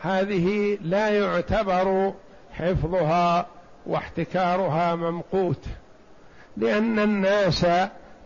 هذه 0.00 0.78
لا 0.82 1.08
يعتبر 1.08 2.12
حفظها 2.52 3.46
واحتكارها 3.86 4.94
ممقوت 4.94 5.64
لأن 6.56 6.98
الناس 6.98 7.66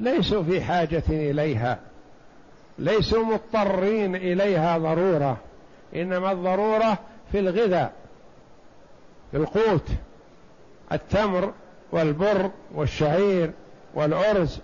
ليسوا 0.00 0.42
في 0.42 0.60
حاجة 0.60 1.02
إليها 1.08 1.78
ليسوا 2.78 3.24
مضطرين 3.24 4.16
إليها 4.16 4.78
ضرورة 4.78 5.36
إنما 5.96 6.32
الضرورة 6.32 6.98
في 7.32 7.38
الغذاء 7.38 7.92
في 9.30 9.36
القوت 9.36 9.88
التمر 10.92 11.52
والبر 11.92 12.50
والشعير 12.74 13.50
والأرز 13.94 14.60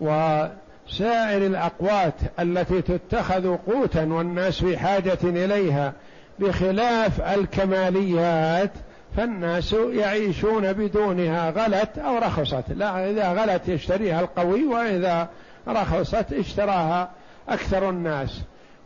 وسائر 0.00 1.46
الأقوات 1.46 2.14
التي 2.40 2.82
تتخذ 2.82 3.56
قوتا 3.56 4.04
والناس 4.04 4.60
في 4.60 4.78
حاجة 4.78 5.18
إليها 5.22 5.92
بخلاف 6.38 7.20
الكماليات 7.20 8.70
فالناس 9.16 9.72
يعيشون 9.72 10.72
بدونها 10.72 11.50
غلت 11.50 11.98
أو 11.98 12.18
رخصت. 12.18 12.64
لا 12.68 13.10
إذا 13.10 13.28
غلت 13.28 13.68
يشتريها 13.68 14.20
القوي 14.20 14.64
وإذا 14.64 15.28
رخصت 15.68 16.32
اشتراها 16.32 17.10
أكثر 17.48 17.90
الناس. 17.90 18.40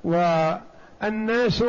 والناس 0.04 1.64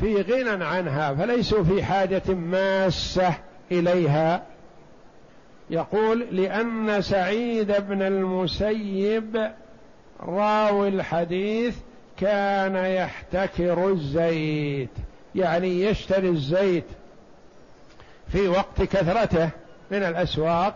في 0.00 0.22
غنى 0.22 0.64
عنها 0.64 1.14
فليسوا 1.14 1.64
في 1.64 1.82
حاجة 1.82 2.34
ماسة 2.34 3.34
إليها. 3.72 4.42
يقول 5.70 6.26
لأن 6.30 7.02
سعيد 7.02 7.72
بن 7.88 8.02
المسيب 8.02 9.50
راوي 10.20 10.88
الحديث 10.88 11.76
كان 12.20 12.76
يحتكر 12.76 13.88
الزيت 13.88 14.90
يعني 15.34 15.82
يشتري 15.82 16.28
الزيت 16.28 16.84
في 18.32 18.48
وقت 18.48 18.82
كثرته 18.82 19.50
من 19.90 20.02
الأسواق 20.02 20.74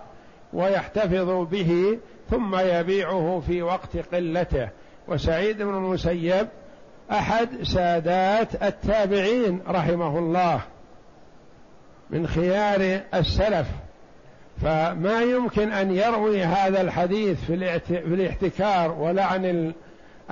ويحتفظ 0.53 1.49
به 1.51 1.99
ثم 2.31 2.57
يبيعه 2.57 3.43
في 3.47 3.63
وقت 3.63 3.97
قلته. 4.15 4.69
وسعيد 5.09 5.63
بن 5.63 5.75
المسيب 5.75 6.49
أحد 7.13 7.49
سادات 7.63 8.63
التابعين 8.63 9.61
رحمه 9.69 10.19
الله 10.19 10.61
من 12.11 12.27
خيار 12.27 13.01
السلف. 13.15 13.67
فما 14.63 15.23
يمكن 15.23 15.73
أن 15.73 15.97
يروي 15.97 16.43
هذا 16.43 16.81
الحديث 16.81 17.45
في 17.45 17.81
الاحتكار 17.91 18.93
ولعن 18.93 19.73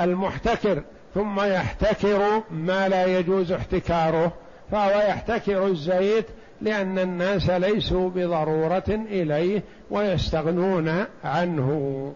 المحتكر 0.01 0.83
ثم 1.15 1.41
يحتكر 1.41 2.43
ما 2.51 2.89
لا 2.89 3.19
يجوز 3.19 3.53
احتكاره 3.53 4.33
فهو 4.71 5.01
يحتكر 5.09 5.67
الزيت 5.67 6.27
لأن 6.62 6.98
الناس 6.98 7.51
ليسوا 7.51 8.11
بضرورة 8.11 8.85
إليه 8.88 9.62
ويستغنون 9.90 11.05
عنه. 11.25 12.12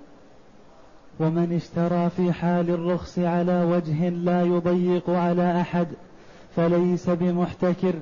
ومن 1.20 1.56
اشترى 1.56 2.10
في 2.10 2.32
حال 2.32 2.70
الرخص 2.70 3.18
على 3.18 3.64
وجه 3.64 4.08
لا 4.08 4.42
يضيق 4.42 5.10
على 5.10 5.60
أحد 5.60 5.88
فليس 6.56 7.10
بمحتكر 7.10 7.94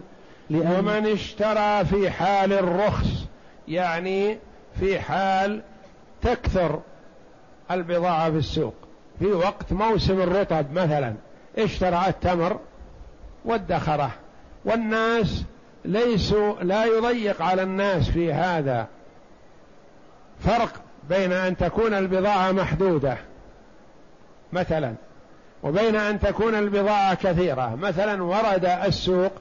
لأن 0.51 0.79
ومن 0.79 1.07
اشترى 1.07 1.85
في 1.85 2.11
حال 2.11 2.53
الرخص 2.53 3.25
يعني 3.69 4.39
في 4.81 5.01
حال 5.01 5.63
تكثر 6.23 6.81
البضاعة 7.71 8.31
في 8.31 8.37
السوق. 8.37 8.75
في 9.19 9.27
وقت 9.27 9.73
موسم 9.73 10.21
الرطب 10.21 10.73
مثلا 10.73 11.15
اشترى 11.59 12.05
التمر 12.09 12.59
وادخره. 13.45 14.11
والناس 14.65 15.45
ليسوا 15.85 16.63
لا 16.63 16.85
يضيق 16.85 17.43
على 17.43 17.63
الناس 17.63 18.11
في 18.11 18.33
هذا 18.33 18.87
فرق 20.41 20.73
بين 21.09 21.33
أن 21.33 21.57
تكون 21.57 21.95
البضاعة 21.95 22.53
محدودة 22.53 23.19
مثلا 24.53 24.95
وبين 25.63 25.97
أن 25.97 26.21
تكون 26.21 26.55
البضاعة 26.55 27.15
كثيرة. 27.15 27.75
مثلا 27.75 28.23
ورد 28.23 28.65
السوق 28.65 29.33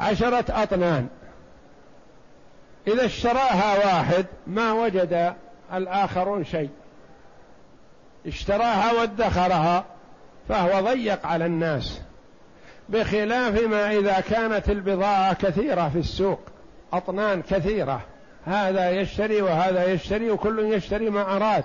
عشرة 0.00 0.44
أطنان. 0.62 1.06
إذا 2.86 3.04
اشتراها 3.04 3.78
واحد 3.78 4.26
ما 4.46 4.72
وجد 4.72 5.34
الآخرون 5.74 6.44
شيء. 6.44 6.70
اشتراها 8.26 8.92
وادخرها 8.92 9.84
فهو 10.48 10.80
ضيق 10.80 11.26
على 11.26 11.46
الناس. 11.46 12.00
بخلاف 12.88 13.62
ما 13.62 13.90
إذا 13.90 14.20
كانت 14.20 14.70
البضاعة 14.70 15.34
كثيرة 15.34 15.88
في 15.88 15.98
السوق 15.98 16.40
أطنان 16.92 17.42
كثيرة 17.42 18.00
هذا 18.44 18.90
يشتري 18.90 19.42
وهذا 19.42 19.92
يشتري 19.92 20.30
وكل 20.30 20.72
يشتري 20.72 21.10
ما 21.10 21.36
أراد. 21.36 21.64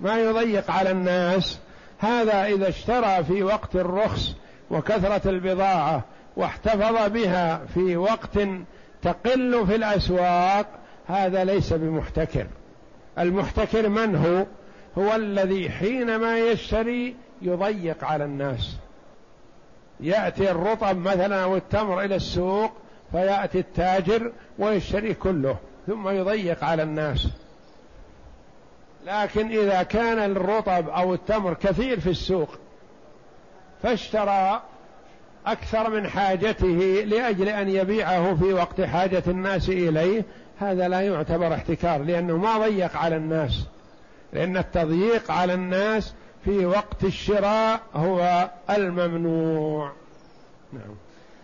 ما 0.00 0.18
يضيق 0.18 0.70
على 0.70 0.90
الناس. 0.90 1.58
هذا 1.98 2.44
إذا 2.44 2.68
اشترى 2.68 3.24
في 3.24 3.42
وقت 3.42 3.76
الرخص 3.76 4.34
وكثرة 4.70 5.30
البضاعة 5.30 6.04
واحتفظ 6.36 7.10
بها 7.12 7.60
في 7.74 7.96
وقت 7.96 8.38
تقل 9.02 9.66
في 9.66 9.74
الأسواق 9.74 10.66
هذا 11.06 11.44
ليس 11.44 11.72
بمحتكر. 11.72 12.46
المحتكر 13.18 13.88
من 13.88 14.16
هو؟ 14.16 14.46
هو 14.98 15.14
الذي 15.14 15.70
حينما 15.70 16.38
يشتري 16.38 17.16
يضيق 17.42 18.04
على 18.04 18.24
الناس. 18.24 18.76
يأتي 20.04 20.50
الرطب 20.50 20.96
مثلا 20.96 21.42
أو 21.42 21.56
التمر 21.56 22.00
إلى 22.00 22.16
السوق 22.16 22.72
فيأتي 23.12 23.58
التاجر 23.58 24.32
ويشتري 24.58 25.14
كله 25.14 25.56
ثم 25.86 26.08
يضيق 26.08 26.64
على 26.64 26.82
الناس. 26.82 27.28
لكن 29.06 29.48
إذا 29.50 29.82
كان 29.82 30.30
الرطب 30.30 30.88
أو 30.88 31.14
التمر 31.14 31.54
كثير 31.54 32.00
في 32.00 32.10
السوق 32.10 32.58
فاشترى 33.82 34.62
أكثر 35.46 35.90
من 35.90 36.08
حاجته 36.08 37.04
لأجل 37.06 37.48
أن 37.48 37.68
يبيعه 37.68 38.34
في 38.34 38.52
وقت 38.52 38.80
حاجة 38.80 39.22
الناس 39.26 39.68
إليه. 39.68 40.24
هذا 40.58 40.88
لا 40.88 41.00
يعتبر 41.00 41.54
احتكار 41.54 42.02
لأنه 42.02 42.36
ما 42.36 42.58
ضيق 42.58 42.96
على 42.96 43.16
الناس 43.16 43.66
لأن 44.32 44.56
التضييق 44.56 45.30
على 45.30 45.54
الناس 45.54 46.14
في 46.44 46.66
وقت 46.66 47.04
الشراء 47.04 47.80
هو 47.94 48.50
الممنوع. 48.70 49.92
نعم. 50.72 50.94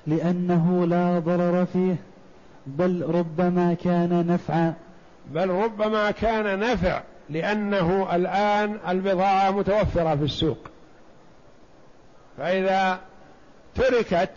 لأنه 0.07 0.87
لا 0.87 1.19
ضرر 1.19 1.67
فيه 1.67 1.97
بل 2.67 3.05
ربما 3.09 3.75
كان 3.75 4.27
نفعا. 4.27 4.75
بل 5.31 5.51
ربما 5.51 6.11
كان 6.11 6.59
نفع 6.59 7.03
لأنه 7.31 8.17
الآن 8.17 8.79
البضاعة 8.89 9.51
متوفرة 9.51 10.17
في 10.17 10.25
السوق. 10.25 10.59
فإذا 12.39 12.99
تركت 13.75 14.31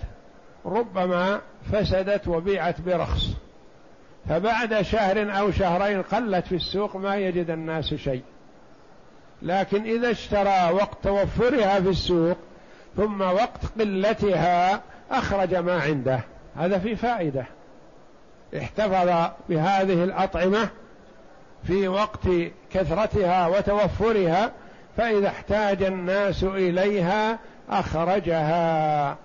ربما 0.66 1.42
فسدت 1.72 2.28
وبيعت 2.28 2.82
برخص. 2.82 3.30
فبعد 4.30 4.82
شهر 4.82 5.40
أو 5.40 5.52
شهرين 5.52 6.02
قلت 6.02 6.46
في 6.46 6.56
السوق 6.56 6.96
ما 6.96 7.16
يجد 7.16 7.50
الناس 7.50 7.94
شيء. 7.94 8.24
لكن 9.44 9.84
إذا 9.84 10.12
اشترى 10.12 10.72
وقت 10.74 10.98
توفرها 11.04 11.80
في 11.80 11.90
السوق 11.90 12.38
ثم 12.98 13.22
وقت 13.22 13.80
قلتها 13.80 14.82
أخرج 15.12 15.56
ما 15.56 15.82
عنده. 15.82 16.20
هذا 16.56 16.80
في 16.80 16.96
فائدة. 16.96 17.46
احتفظ 18.58 19.32
بهذه 19.50 20.04
الأطعمة 20.04 20.70
في 21.64 21.88
وقت 21.88 22.28
كثرتها 22.72 23.48
وتوفرها 23.48 24.52
فإذا 24.98 25.28
احتاج 25.28 25.84
الناس 25.84 26.44
إليها 26.44 27.40
أخرجها. 27.70 29.18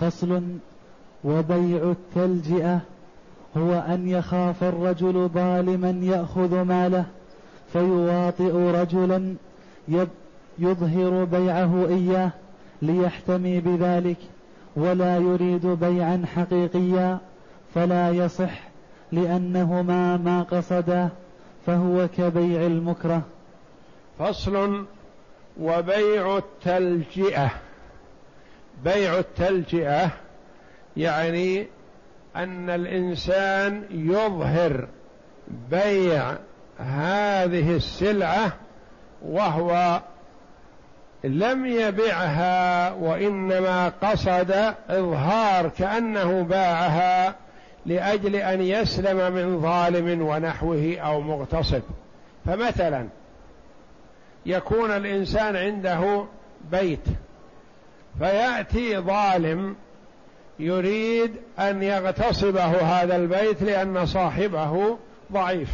فصل 0.00 0.42
وبيع 1.24 1.82
التلجئة 1.82 2.80
هو 3.56 3.74
أن 3.74 4.08
يخاف 4.08 4.64
الرجل 4.64 5.28
ظالما 5.34 5.90
يأخذ 6.02 6.62
ماله. 6.62 7.04
فيواطئ 7.72 8.52
رجلا 8.52 9.34
يظهر 10.58 11.24
بيعه 11.24 11.86
إياه 11.88 12.30
ليحتمي 12.82 13.60
بذلك 13.60 14.16
ولا 14.76 15.16
يريد 15.16 15.66
بيعا 15.66 16.24
حقيقيا 16.36 17.18
فلا 17.74 18.10
يصح 18.10 18.60
لأنهما 19.12 20.16
ما 20.16 20.42
قصدا 20.42 21.08
فهو 21.66 22.08
كبيع 22.08 22.66
المكره. 22.66 23.22
فصل 24.18 24.84
وبيع 25.60 26.36
التلجئة. 26.36 27.50
بيع 28.84 29.18
التلجئة 29.18 30.10
يعني 30.96 31.66
أن 32.36 32.70
الإنسان 32.70 33.84
يظهر 33.90 34.88
بيع 35.70 36.36
هذه 36.78 37.76
السلعة 37.76 38.52
وهو 39.22 40.00
لم 41.24 41.66
يبعها 41.66 42.92
وإنما 42.92 43.88
قصد 44.02 44.74
إظهار 44.90 45.68
كأنه 45.68 46.42
باعها 46.42 47.34
لأجل 47.86 48.36
أن 48.36 48.60
يسلم 48.60 49.32
من 49.32 49.60
ظالم 49.60 50.22
ونحوه 50.22 50.96
أو 50.98 51.20
مغتصب. 51.20 51.82
فمثلا 52.46 53.08
يكون 54.46 54.90
الإنسان 54.90 55.56
عنده 55.56 56.24
بيت 56.70 57.04
فيأتي 58.18 58.98
ظالم 58.98 59.76
يريد 60.58 61.36
أن 61.58 61.82
يغتصبه 61.82 62.82
هذا 62.82 63.16
البيت 63.16 63.62
لأن 63.62 64.06
صاحبه 64.06 64.98
ضعيف. 65.32 65.68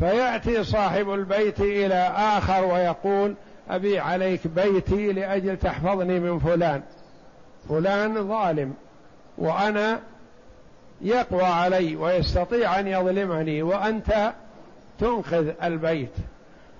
فيأتي 0.00 0.64
صاحب 0.64 1.10
البيت 1.10 1.60
إلى 1.60 2.12
آخر 2.16 2.64
ويقول 2.64 3.34
أبي 3.70 3.98
عليك 3.98 4.46
بيتي 4.46 5.12
لأجل 5.12 5.56
تحفظني 5.56 6.20
من 6.20 6.38
فلان. 6.38 6.82
فلان 7.68 8.28
ظالم 8.28 8.74
وأنا 9.38 10.00
يقوى 11.02 11.42
علي 11.42 11.96
ويستطيع 11.96 12.80
أن 12.80 12.86
يظلمني 12.86 13.62
وأنت 13.62 14.32
تنقذ 15.00 15.50
البيت. 15.62 16.12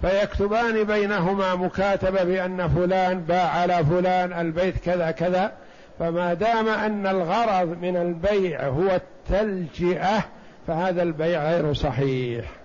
فيكتبان 0.01 0.85
بينهما 0.85 1.55
مكاتبه 1.55 2.25
بأن 2.25 2.69
فلان 2.69 3.21
باع 3.21 3.49
على 3.49 3.85
فلان 3.85 4.33
البيت 4.33 4.79
كذا 4.79 5.11
كذا. 5.11 5.53
فما 5.99 6.35
دام 6.35 6.69
أن 6.69 7.07
الغرض 7.07 7.79
من 7.83 7.97
البيع 7.97 8.69
هو 8.69 9.01
التلجئة 9.31 10.25
فهذا 10.67 11.03
البيع 11.03 11.51
غير 11.51 11.73
صحيح. 11.73 12.58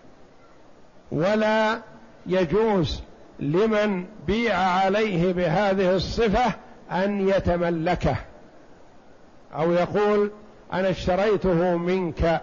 ولا 1.14 1.80
يجوز 2.26 3.02
لمن 3.40 4.06
بيع 4.28 4.58
عليه 4.58 5.34
بهذه 5.34 5.96
الصفة 5.96 6.54
أن 6.92 7.30
يتملكه. 7.30 8.16
أو 9.56 9.72
يقول 9.72 10.32
أنا 10.74 10.90
اشتريته 10.90 11.78
منك 11.78 12.42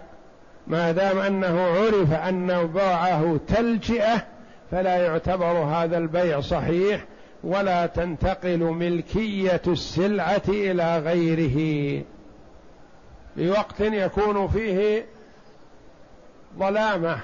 ما 0.67 0.91
دام 0.91 1.17
أنه 1.17 1.61
عرف 1.61 2.13
انه 2.13 2.63
باعه 2.63 3.39
تلجئة 3.47 4.25
فلا 4.71 4.95
يعتبر 4.95 5.45
هذا 5.45 5.97
البيع 5.97 6.39
صحيح 6.41 7.05
ولا 7.43 7.85
تنتقل 7.85 8.59
ملكية 8.59 9.61
السلعة 9.67 10.41
إلى 10.47 10.97
غيره. 10.99 12.01
بوقت 13.37 13.79
يكون 13.79 14.47
فيه 14.47 15.05
ظلامة. 16.59 17.19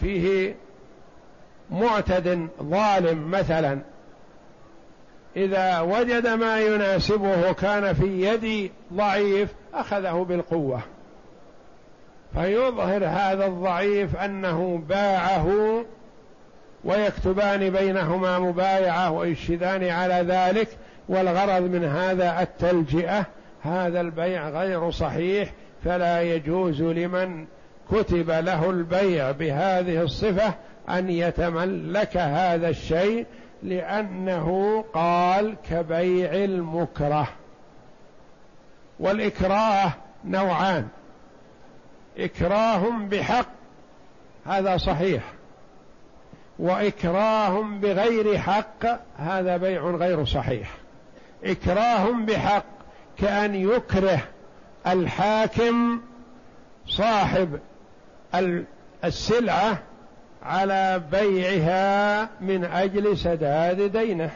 فيه 0.00 0.54
معتد 1.70 2.48
ظالم 2.62 3.30
مثلا. 3.30 3.78
إذا 5.36 5.80
وجد 5.80 6.26
ما 6.26 6.60
يناسبه 6.60 7.52
كان 7.52 7.92
في 7.92 8.26
يد 8.26 8.70
ضعيف 8.92 9.48
أخذه 9.74 10.26
بالقوة. 10.28 10.80
فيظهر 12.34 13.04
هذا 13.04 13.46
الضعيف 13.46 14.16
أنه 14.16 14.82
باعه 14.88 15.84
ويكتبان 16.84 17.70
بينهما 17.70 18.38
مبايعة 18.38 19.10
ويشهدان 19.10 19.84
على 19.84 20.14
ذلك 20.14 20.68
والغرض 21.08 21.62
من 21.62 21.84
هذا 21.84 22.42
التلجئة 22.42 23.26
هذا 23.62 24.00
البيع 24.00 24.48
غير 24.48 24.90
صحيح 24.90 25.52
فلا 25.84 26.22
يجوز 26.22 26.82
لمن 26.82 27.46
كتب 27.90 28.30
له 28.30 28.70
البيع 28.70 29.30
بهذه 29.30 30.02
الصفة 30.02 30.54
أن 30.88 31.10
يتملك 31.10 32.16
هذا 32.16 32.68
الشيء 32.68 33.26
لأنه 33.62 34.84
قال 34.94 35.56
كبيع 35.70 36.34
المكره. 36.34 37.28
والإكراه 39.00 39.92
نوعان. 40.24 40.88
إكراه 42.18 42.90
بحق 43.10 43.46
هذا 44.46 44.76
صحيح. 44.76 45.22
وإكراه 46.58 47.60
بغير 47.60 48.38
حق 48.38 48.86
هذا 49.16 49.56
بيع 49.56 49.82
غير 49.82 50.24
صحيح. 50.24 50.74
إكراه 51.44 52.10
بحق 52.10 52.64
كأن 53.18 53.54
يكره 53.54 54.20
الحاكم 54.86 56.00
صاحب 56.86 57.58
السلعة 59.04 59.78
على 60.42 61.02
بيعها 61.12 62.28
من 62.40 62.64
أجل 62.64 63.18
سداد 63.18 63.96
دينه. 63.96 64.30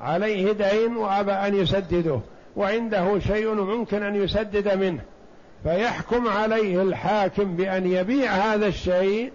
عليه 0.00 0.52
دين 0.52 0.96
وأبى 0.96 1.32
أن 1.32 1.54
يسدده 1.54 2.20
وعنده 2.56 3.18
شيء 3.18 3.54
ممكن 3.54 4.02
أن 4.02 4.14
يسدد 4.14 4.78
منه. 4.78 5.00
فيحكم 5.62 6.28
عليه 6.28 6.82
الحاكم 6.82 7.56
بأن 7.56 7.86
يبيع 7.86 8.32
هذا 8.32 8.66
الشيء 8.66 9.32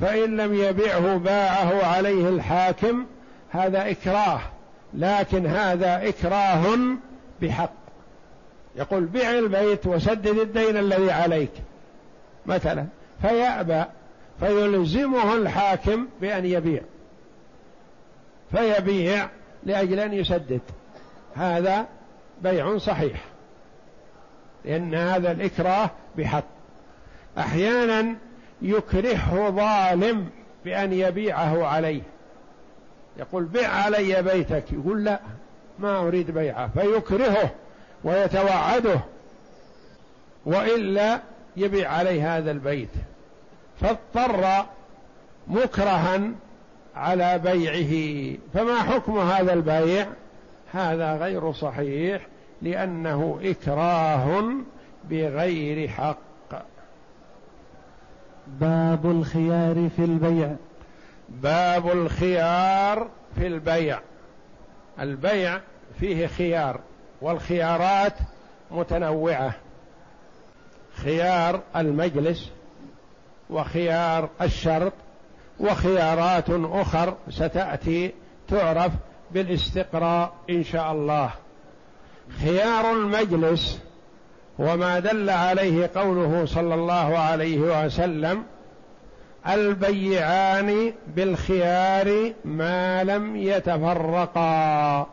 فإن 0.00 0.36
لم 0.36 0.54
يبيعه 0.54 1.16
باعه 1.16 1.84
عليه 1.84 2.28
الحاكم 2.28 3.06
هذا 3.50 3.90
إكراه. 3.90 4.40
لكن 4.94 5.46
هذا 5.46 6.08
إكراه 6.08 6.76
بحق. 7.42 7.72
يقول 8.76 9.04
بيع 9.04 9.30
البيت 9.38 9.86
وسدد 9.86 10.38
الدين 10.38 10.76
الذي 10.76 11.10
عليك. 11.10 11.52
مثلا 12.46 12.86
فيأبى 13.22 13.84
فيلزمه 14.40 15.34
الحاكم 15.34 16.08
بأن 16.20 16.44
يبيع. 16.46 16.82
فيبيع 18.52 19.28
لأجل 19.62 20.00
أن 20.00 20.12
يسدد. 20.12 20.60
هذا 21.34 21.86
بيع 22.42 22.78
صحيح. 22.78 23.24
لأن 24.64 24.94
هذا 24.94 25.32
الإكراه 25.32 25.90
بحق. 26.18 26.44
أحيانا 27.38 28.16
يكرهه 28.62 29.50
ظالم 29.50 30.28
بأن 30.64 30.92
يبيعه 30.92 31.66
عليه. 31.66 32.02
يقول 33.16 33.44
بيع 33.44 33.68
علي 33.68 34.22
بيتك. 34.22 34.72
يقول 34.72 35.04
لا 35.04 35.20
ما 35.78 35.98
أريد 35.98 36.30
بيعه. 36.30 36.68
فيكرهه 36.68 37.50
ويتوعده. 38.04 39.00
وإلا 40.46 41.20
يبيع 41.56 41.92
عليه 41.92 42.36
هذا 42.36 42.50
البيت. 42.50 42.88
فاضطر 43.80 44.66
مكرها 45.48 46.20
على 46.96 47.38
بيعه. 47.38 48.36
فما 48.54 48.82
حكم 48.82 49.18
هذا 49.18 49.52
البيع؟ 49.52 50.06
هذا 50.72 51.16
غير 51.16 51.52
صحيح 51.52 52.26
لأنه 52.62 53.40
إكراه 53.42 54.44
بغير 55.10 55.88
حق. 55.88 56.18
باب 58.46 59.10
الخيار 59.10 59.88
في 59.96 60.04
البيع. 60.04 60.54
باب 61.28 61.92
الخيار 61.92 63.08
في 63.34 63.46
البيع. 63.46 64.00
البيع 65.00 65.60
فيه 66.00 66.26
خيار 66.26 66.80
والخيارات 67.20 68.14
متنوعة. 68.70 69.54
خيار 70.96 71.60
المجلس 71.76 72.50
وخيار 73.50 74.28
الشرط 74.42 74.92
وخيارات 75.60 76.44
أخر 76.50 77.14
ستأتي 77.30 78.12
تعرف 78.48 78.92
بالاستقراء 79.30 80.32
إن 80.50 80.64
شاء 80.64 80.92
الله. 80.92 81.30
خيار 82.42 82.92
المجلس 82.92 83.80
وما 84.58 84.98
دل 84.98 85.30
عليه 85.30 85.90
قوله 85.94 86.44
صلى 86.46 86.74
الله 86.74 87.18
عليه 87.18 87.84
وسلم 87.84 88.42
البيعان 89.48 90.92
بالخيار 91.06 92.32
ما 92.44 93.04
لم 93.04 93.36
يتفرقا 93.36 95.06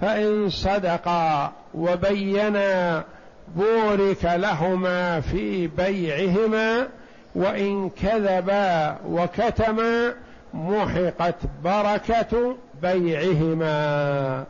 فإن 0.00 0.48
صدقا 0.48 1.52
وبينا 1.74 3.04
بورك 3.54 4.24
لهما 4.24 5.20
في 5.20 5.66
بيعهما 5.66 6.88
وإن 7.34 7.90
كذبا 7.90 8.96
وكتما 9.08 10.14
محقت 10.54 11.34
بركة 11.64 12.56
بيعهما. 12.82 14.44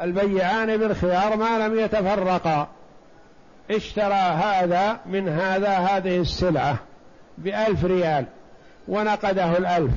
البيعان 0.00 0.76
بالخيار 0.76 1.36
ما 1.36 1.68
لم 1.68 1.78
يتفرقا. 1.78 2.68
اشترى 3.70 4.14
هذا 4.14 5.00
من 5.06 5.28
هذا 5.28 5.68
هذه 5.68 6.20
السلعة 6.20 6.76
بألف 7.38 7.84
ريال 7.84 8.24
ونقده 8.88 9.58
الألف 9.58 9.92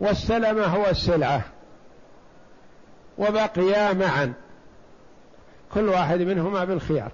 واستلم 0.00 0.58
هو 0.58 0.86
السلعة 0.86 1.42
وبقيا 3.18 3.92
معا. 3.92 4.32
كل 5.74 5.88
واحد 5.88 6.20
منهما 6.20 6.64
بالخيار. 6.64 7.10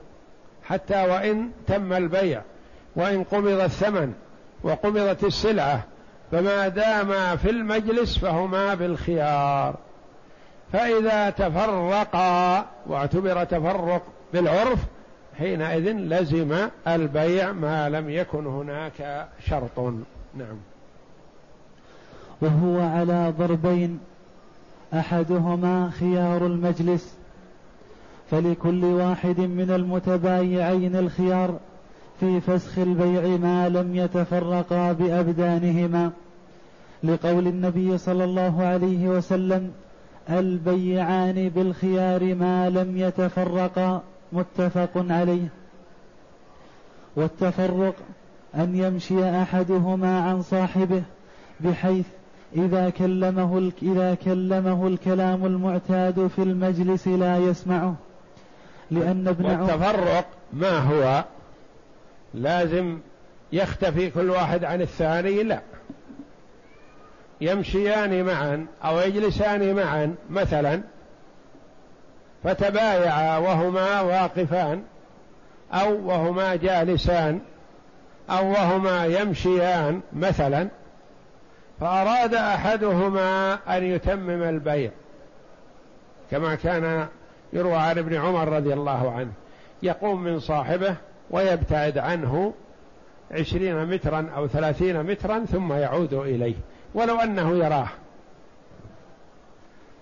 حتى 0.64 1.06
وإن 1.06 1.50
تم 1.66 1.92
البيع 1.92 2.42
وإن 2.96 3.24
قبض 3.24 3.60
الثمن 3.60 4.12
وقبضت 4.62 5.24
السلعة 5.24 5.84
فما 6.32 6.68
داما 6.68 7.36
في 7.36 7.50
المجلس 7.50 8.18
فهما 8.18 8.74
بالخيار. 8.74 9.74
فإذا 10.72 11.30
تفرقا 11.30 12.66
واعتبر 12.86 13.44
تفرق 13.44 14.02
بالعرف 14.32 14.78
حينئذ 15.38 15.92
لزم 15.92 16.68
البيع 16.88 17.52
ما 17.52 17.88
لم 17.88 18.10
يكن 18.10 18.46
هناك 18.46 19.28
شرط. 19.46 19.78
نعم. 20.34 20.56
وهو 22.40 22.80
على 22.80 23.32
ضربين 23.38 24.00
أحدهما 24.94 25.90
خيار 26.00 26.46
المجلس 26.46 27.14
فلكل 28.34 28.84
واحد 28.84 29.40
من 29.40 29.70
المتبايعين 29.70 30.96
الخيار 30.96 31.58
في 32.20 32.40
فسخ 32.40 32.78
البيع 32.78 33.36
ما 33.36 33.68
لم 33.68 33.96
يتفرقا 33.96 34.92
بأبدانهما. 34.92 36.10
لقول 37.04 37.46
النبي 37.46 37.98
صلى 37.98 38.24
الله 38.24 38.62
عليه 38.62 39.08
وسلم 39.08 39.70
البيعان 40.30 41.48
بالخيار 41.48 42.34
ما 42.34 42.70
لم 42.70 42.96
يتفرقا 42.96 44.02
متفق 44.32 44.90
عليه. 44.96 45.48
والتفرق 47.16 47.94
أن 48.54 48.76
يمشي 48.76 49.42
أحدهما 49.42 50.20
عن 50.20 50.42
صاحبه 50.42 51.02
بحيث 51.60 52.06
إذا 52.56 52.90
كلمه 52.90 53.72
إذا 53.82 54.14
كلمه 54.14 54.86
الكلام 54.86 55.46
المعتاد 55.46 56.26
في 56.26 56.42
المجلس 56.42 57.08
لا 57.08 57.38
يسمعه. 57.38 57.94
لأن 58.90 59.28
ابن 59.28 59.44
والتفرق 59.44 60.26
ما 60.52 60.78
هو 60.78 61.24
لازم 62.34 62.98
يختفي 63.52 64.10
كل 64.10 64.30
واحد 64.30 64.64
عن 64.64 64.82
الثاني 64.82 65.42
لا. 65.42 65.60
يمشيان 67.40 68.24
معا 68.24 68.66
أو 68.84 68.98
يجلسان 68.98 69.74
معا 69.74 70.14
مثلا 70.30 70.80
فتبايعا 72.44 73.38
وهما 73.38 74.00
واقفان 74.00 74.82
أو 75.72 76.08
وهما 76.08 76.56
جالسان 76.56 77.40
أو 78.30 78.50
وهما 78.50 79.06
يمشيان 79.06 80.00
مثلا. 80.12 80.68
فأراد 81.80 82.34
أحدهما 82.34 83.58
أن 83.68 83.84
يتمم 83.84 84.42
البيع 84.42 84.90
كما 86.30 86.54
كان 86.54 87.08
يروى 87.54 87.76
عن 87.76 87.98
ابن 87.98 88.14
عمر 88.14 88.48
رضي 88.48 88.72
الله 88.72 89.12
عنه 89.12 89.32
يقوم 89.82 90.22
من 90.22 90.40
صاحبه 90.40 90.96
ويبتعد 91.30 91.98
عنه 91.98 92.54
عشرين 93.30 93.86
مترا 93.86 94.30
أو 94.36 94.48
ثلاثين 94.48 95.02
مترا 95.02 95.44
ثم 95.44 95.72
يعود 95.72 96.14
إليه 96.14 96.54
ولو 96.94 97.20
أنه 97.20 97.56
يراه. 97.56 97.88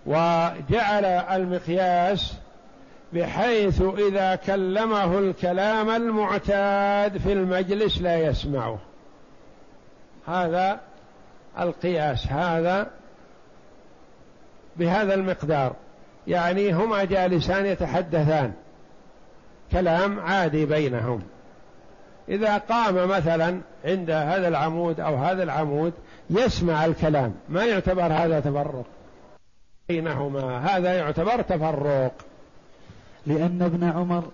وجعل 0.06 1.04
المقياس 1.04 2.34
بحيث 3.12 3.82
إذا 3.82 4.34
كلمه 4.34 5.18
الكلام 5.18 5.90
المعتاد 5.90 7.18
في 7.18 7.32
المجلس 7.32 8.02
لا 8.02 8.16
يسمعه. 8.18 8.78
هذا 10.26 10.80
القياس 11.60 12.26
هذا 12.26 12.90
بهذا 14.76 15.14
المقدار. 15.14 15.74
يعني 16.26 16.72
هما 16.72 17.04
جالسان 17.04 17.66
يتحدثان. 17.66 18.52
كلام 19.72 20.20
عادي 20.20 20.66
بينهم. 20.66 21.22
إذا 22.28 22.58
قام 22.58 23.08
مثلا 23.08 23.60
عند 23.84 24.10
هذا 24.10 24.48
العمود 24.48 25.00
أو 25.00 25.16
هذا 25.16 25.42
العمود 25.42 25.92
يسمع 26.30 26.84
الكلام. 26.84 27.34
ما 27.48 27.64
يعتبر 27.64 28.12
هذا 28.12 28.40
تفرق. 28.40 28.84
بينهما. 29.88 30.58
هذا 30.58 30.94
يعتبر 30.94 31.42
تفرق. 31.42 32.12
لأن 33.26 33.62
ابن 33.62 33.84
عمر 33.84 34.24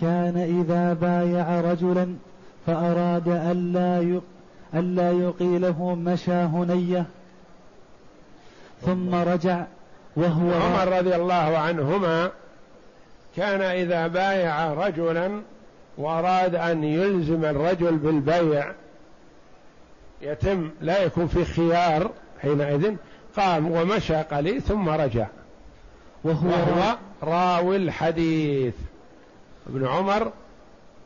كان 0.00 0.36
إذا 0.36 0.92
بايع 0.92 1.60
رجلا 1.60 2.14
فأراد 2.66 3.28
ألا 3.28 4.20
ألا 4.74 5.12
يقيله 5.12 5.94
مشى 5.94 6.32
هنية. 6.32 7.04
ثم 8.82 9.14
رجع 9.14 9.64
وهو 10.16 10.52
عمر 10.52 10.98
رضي 10.98 11.14
الله 11.14 11.58
عنهما 11.58 12.30
كان 13.36 13.60
إذا 13.60 14.06
بايع 14.06 14.72
رجلا 14.72 15.42
وأراد 15.98 16.54
أن 16.54 16.84
يلزم 16.84 17.44
الرجل 17.44 17.96
بالبيع 17.96 18.72
يتم 20.22 20.70
لا 20.80 21.02
يكون 21.02 21.26
في 21.26 21.44
خيار 21.44 22.10
حينئذ 22.42 22.96
قام 23.36 23.70
ومشى 23.72 24.16
قليل 24.16 24.62
ثم 24.62 24.88
رجع. 24.88 25.26
وهو, 26.24 26.48
وهو 26.48 26.96
راوي 27.22 27.76
الحديث. 27.76 28.74
ابن 29.66 29.86
عمر 29.86 30.32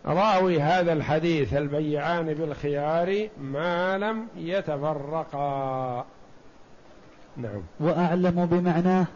راوي 0.06 0.60
هذا 0.60 0.92
الحديث 0.92 1.54
البيعان 1.54 2.34
بالخيار 2.34 3.28
ما 3.40 3.98
لم 3.98 4.26
يتفرقا. 4.36 6.04
نعم. 7.36 7.62
وأعلم 7.80 8.46
بمعناه 8.46 9.06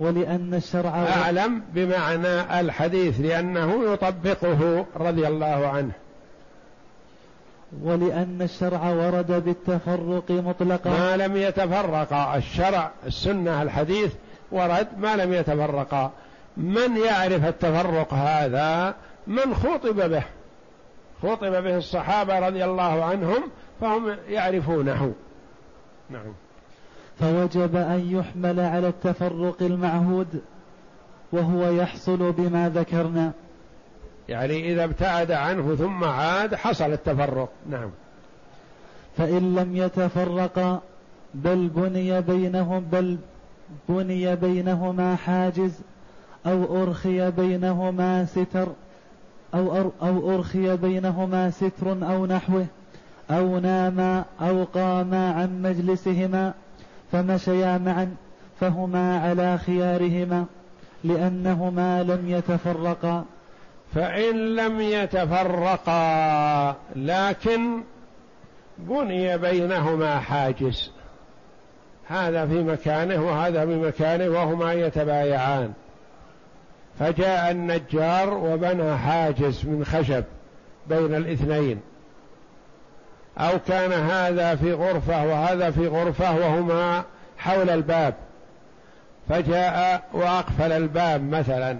ولأن 0.00 0.54
الشرع 0.54 0.90
أعلم 0.90 1.62
بمعنى 1.74 2.60
الحديث 2.60 3.20
لأنه 3.20 3.92
يطبقه 3.92 4.86
رضي 4.96 5.28
الله 5.28 5.66
عنه. 5.68 5.92
ولأن 7.82 8.38
الشرع 8.42 8.90
ورد 8.90 9.44
بالتفرق 9.44 10.30
مطلقا. 10.30 10.90
ما 10.90 11.16
لم 11.16 11.36
يتفرقا 11.36 12.36
الشرع 12.36 12.90
السنة 13.06 13.62
الحديث 13.62 14.12
ورد 14.52 14.88
ما 14.98 15.16
لم 15.16 15.32
يتفرقا 15.32 16.10
من 16.56 16.96
يعرف 16.96 17.44
التفرق 17.44 18.14
هذا؟ 18.14 18.94
من 19.26 19.54
خطب 19.54 20.10
به. 20.10 20.22
خطب 21.22 21.62
به 21.62 21.76
الصحابة 21.76 22.38
رضي 22.38 22.64
الله 22.64 23.04
عنهم 23.04 23.42
فهم 23.80 24.16
يعرفونه. 24.28 25.12
نعم. 26.10 26.32
فوجب 27.22 27.76
أن 27.76 28.08
يحمل 28.10 28.60
على 28.60 28.88
التفرق 28.88 29.56
المعهود 29.60 30.40
وهو 31.32 31.70
يحصل 31.70 32.32
بما 32.32 32.68
ذكرنا. 32.68 33.32
يعني 34.28 34.72
إذا 34.72 34.84
ابتعد 34.84 35.30
عنه 35.30 35.74
ثم 35.74 36.04
عاد 36.04 36.54
حصل 36.54 36.92
التفرق. 36.92 37.48
نعم. 37.70 37.90
فإن 39.16 39.54
لم 39.54 39.76
يتفرقا 39.76 40.80
بل 41.34 41.68
بني 41.68 42.20
بينهم 42.20 42.80
بل 42.92 43.18
بني 43.88 44.36
بينهما 44.36 45.16
حاجز 45.16 45.80
أو 46.46 46.82
أرخي 46.82 47.30
بينهما 47.30 48.24
ستر 48.24 48.68
أو, 49.54 49.90
أو 50.02 50.34
أرخي 50.34 50.76
بينهما 50.76 51.50
ستر 51.50 51.92
أو 51.92 52.26
نحوه 52.26 52.66
أو 53.30 53.58
ناما 53.58 54.24
أو 54.40 54.64
قاما 54.64 55.32
عن 55.32 55.62
مجلسهما 55.62 56.54
فمشيا 57.12 57.78
معا 57.78 58.14
فهما 58.60 59.20
على 59.20 59.58
خيارهما 59.58 60.44
لأنهما 61.04 62.02
لم 62.02 62.28
يتفرقا. 62.28 63.24
فإن 63.94 64.56
لم 64.56 64.80
يتفرقا 64.80 66.76
لكن 66.96 67.80
بني 68.78 69.38
بينهما 69.38 70.20
حاجز. 70.20 70.90
هذا 72.08 72.46
في 72.46 72.62
مكانه 72.62 73.26
وهذا 73.26 73.66
في 73.66 73.76
مكانه 73.76 74.28
وهما 74.28 74.72
يتبايعان. 74.72 75.72
فجاء 76.98 77.50
النجار 77.50 78.34
وبنى 78.34 78.96
حاجز 78.96 79.66
من 79.66 79.84
خشب 79.84 80.24
بين 80.88 81.14
الاثنين. 81.14 81.80
أو 83.38 83.58
كان 83.68 83.92
هذا 83.92 84.54
في 84.54 84.72
غرفة 84.72 85.26
وهذا 85.26 85.70
في 85.70 85.86
غرفة 85.86 86.36
وهما 86.36 87.04
حول 87.38 87.70
الباب 87.70 88.14
فجاء 89.28 90.02
وأقفل 90.12 90.72
الباب 90.72 91.30
مثلا 91.30 91.78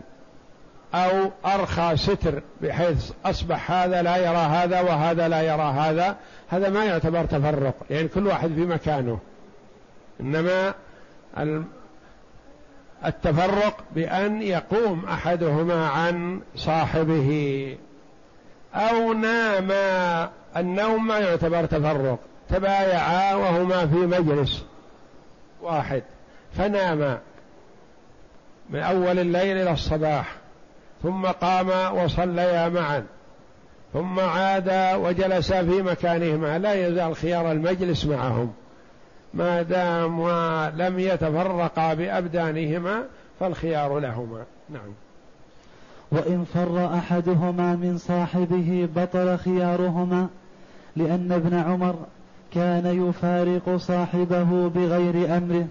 أو 0.95 1.31
أرخى 1.47 1.97
ستر 1.97 2.43
بحيث 2.61 3.11
أصبح 3.25 3.71
هذا 3.71 4.03
لا 4.03 4.17
يرى 4.17 4.37
هذا 4.37 4.81
وهذا 4.81 5.29
لا 5.29 5.43
يرى 5.43 5.63
هذا. 5.63 6.17
هذا 6.51 6.69
ما 6.69 6.85
يعتبر 6.85 7.25
تفرق 7.25 7.75
يعني 7.91 8.09
كل 8.09 8.27
واحد 8.27 8.49
في 8.49 8.61
مكانه. 8.61 9.19
إنما 10.21 10.75
التفرق 13.07 13.85
بأن 13.95 14.43
يقوم 14.43 15.05
أحدهما 15.05 15.89
عن 15.89 16.41
صاحبه 16.57 17.77
أو 18.75 19.13
ناما 19.13 20.31
النوم 20.57 21.07
ما 21.07 21.19
يعتبر 21.19 21.67
تفرق 21.67 22.19
تبايعا 22.49 23.35
وهما 23.35 23.87
في 23.87 23.97
مجلس 23.97 24.65
واحد 25.63 26.03
فناما 26.53 27.19
من 28.71 28.81
أول 28.81 29.19
الليل 29.19 29.57
إلى 29.57 29.71
الصباح 29.71 30.37
ثم 31.03 31.27
قاما 31.27 31.89
وصليا 31.89 32.69
معا 32.69 33.05
ثم 33.93 34.21
عادا 34.21 34.95
وجلسا 34.95 35.65
في 35.65 35.83
مكانهما 35.83 36.59
لا 36.59 36.87
يزال 36.89 37.17
خيار 37.17 37.53
المجلس 37.53 38.05
معهم. 38.05 38.53
ما 39.35 39.63
دام 39.63 40.29
لم 40.77 40.99
يتفرقا 40.99 41.95
بأبدانهما 41.95 43.03
فالخيار 43.41 43.99
لهما. 43.99 44.45
نعم. 44.71 44.93
وإن 46.13 46.45
فر 46.55 46.99
أحدهما 46.99 47.77
من 47.77 47.99
صاحبه 47.99 48.89
بطل 48.97 49.39
خيارهما 49.39 50.29
لأن 50.97 51.33
ابن 51.33 51.59
عمر 51.59 51.95
كان 52.55 53.09
يفارق 53.09 53.77
صاحبه 53.77 54.69
بغير 54.69 55.37
أمره. 55.37 55.67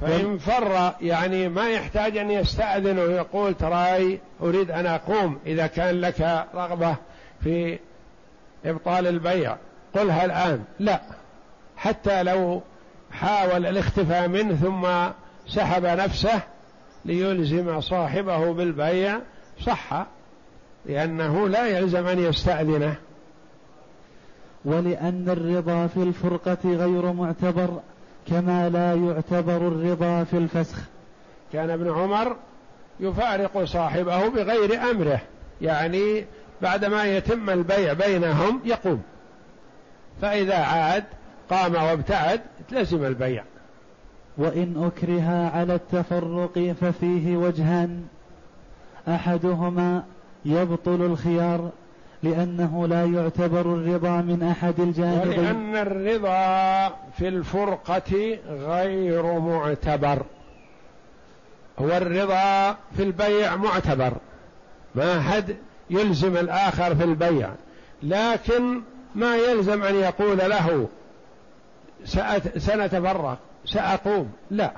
فإن 0.00 0.38
فر 0.38 0.92
يعني 1.00 1.48
ما 1.48 1.68
يحتاج 1.68 2.16
أن 2.16 2.30
يستأذن 2.30 2.98
ويقول 2.98 3.54
تراي 3.54 4.20
أريد 4.42 4.70
أن 4.70 4.86
أقوم 4.86 5.38
إذا 5.46 5.66
كان 5.66 6.00
لك 6.00 6.46
رغبة 6.54 6.96
في 7.44 7.78
إبطال 8.64 9.06
البيع. 9.06 9.56
قلها 9.94 10.24
الآن 10.24 10.64
لا. 10.80 11.00
حتى 11.76 12.22
لو 12.22 12.62
حاول 13.12 13.66
الاختفاء 13.66 14.28
منه 14.28 14.54
ثم 14.54 15.12
سحب 15.46 15.84
نفسه 15.84 16.40
ليلزم 17.04 17.80
صاحبه 17.80 18.52
بالبيع 18.52 19.18
صح 19.60 20.06
لأنه 20.86 21.48
لا 21.48 21.66
يلزم 21.66 22.06
أن 22.06 22.18
يستأذنه. 22.18 22.96
ولأن 24.64 25.24
الرضا 25.28 25.86
في 25.86 26.02
الفرقة 26.02 26.58
غير 26.64 27.12
معتبر 27.12 27.80
كما 28.28 28.68
لا 28.68 28.94
يعتبر 28.94 29.56
الرضا 29.56 30.24
في 30.24 30.36
الفسخ. 30.36 30.78
كان 31.52 31.70
ابن 31.70 31.90
عمر 31.90 32.36
يفارق 33.00 33.64
صاحبه 33.64 34.28
بغير 34.28 34.90
أمره 34.90 35.20
يعني 35.60 36.24
بعدما 36.62 37.04
يتم 37.04 37.50
البيع 37.50 37.92
بينهم 37.92 38.60
يقوم. 38.64 39.02
فإذا 40.22 40.56
عاد 40.56 41.04
قام 41.50 41.74
وابتعد 41.74 42.40
لزم 42.72 43.04
البيع. 43.04 43.44
وإن 44.38 44.90
أكره 44.96 45.50
على 45.54 45.74
التفرق 45.74 46.74
ففيه 46.80 47.36
وجهان 47.36 48.04
أحدهما 49.08 50.02
يبطل 50.44 51.02
الخيار 51.02 51.70
لأنه 52.22 52.86
لا 52.86 53.04
يعتبر 53.04 53.60
الرضا 53.60 54.20
من 54.20 54.42
أحد 54.42 54.80
الجانبين 54.80 55.38
ولأن 55.38 55.76
الرضا 55.76 56.88
في 57.18 57.28
الفرقة 57.28 58.38
غير 58.48 59.38
معتبر. 59.38 60.22
هو 61.78 61.88
الرضا 61.88 62.76
في 62.96 63.02
البيع 63.02 63.56
معتبر. 63.56 64.12
ما 64.94 65.18
أحد 65.18 65.56
يلزم 65.90 66.36
الآخر 66.36 66.94
في 66.94 67.04
البيع. 67.04 67.50
لكن 68.02 68.80
ما 69.14 69.36
يلزم 69.36 69.82
أن 69.82 69.94
يقول 69.94 70.38
له 70.38 70.88
سنتفرق 72.56 73.38
سأقوم. 73.64 74.32
لا. 74.50 74.72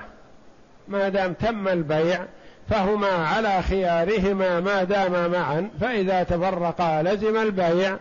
ما 0.87 1.09
دام 1.09 1.33
تم 1.33 1.67
البيع 1.67 2.25
فهما 2.69 3.27
على 3.27 3.61
خيارهما 3.61 4.59
ما 4.59 4.83
داما 4.83 5.27
معا 5.27 5.69
فإذا 5.81 6.23
تفرقا 6.23 7.03
لزم 7.03 7.37
البيع 7.37 7.97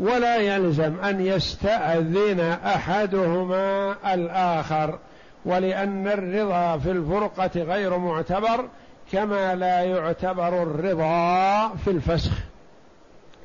ولا 0.00 0.36
يلزم 0.36 1.00
أن 1.04 1.26
يستأذن 1.26 2.40
أحدهما 2.66 3.94
الآخر. 4.14 4.98
ولأن 5.44 6.08
الرضا 6.08 6.78
في 6.78 6.90
الفرقة 6.90 7.50
غير 7.62 7.98
معتبر 7.98 8.68
كما 9.12 9.54
لا 9.54 9.80
يعتبر 9.80 10.62
الرضا 10.62 11.68
في 11.68 11.90
الفسخ. 11.90 12.32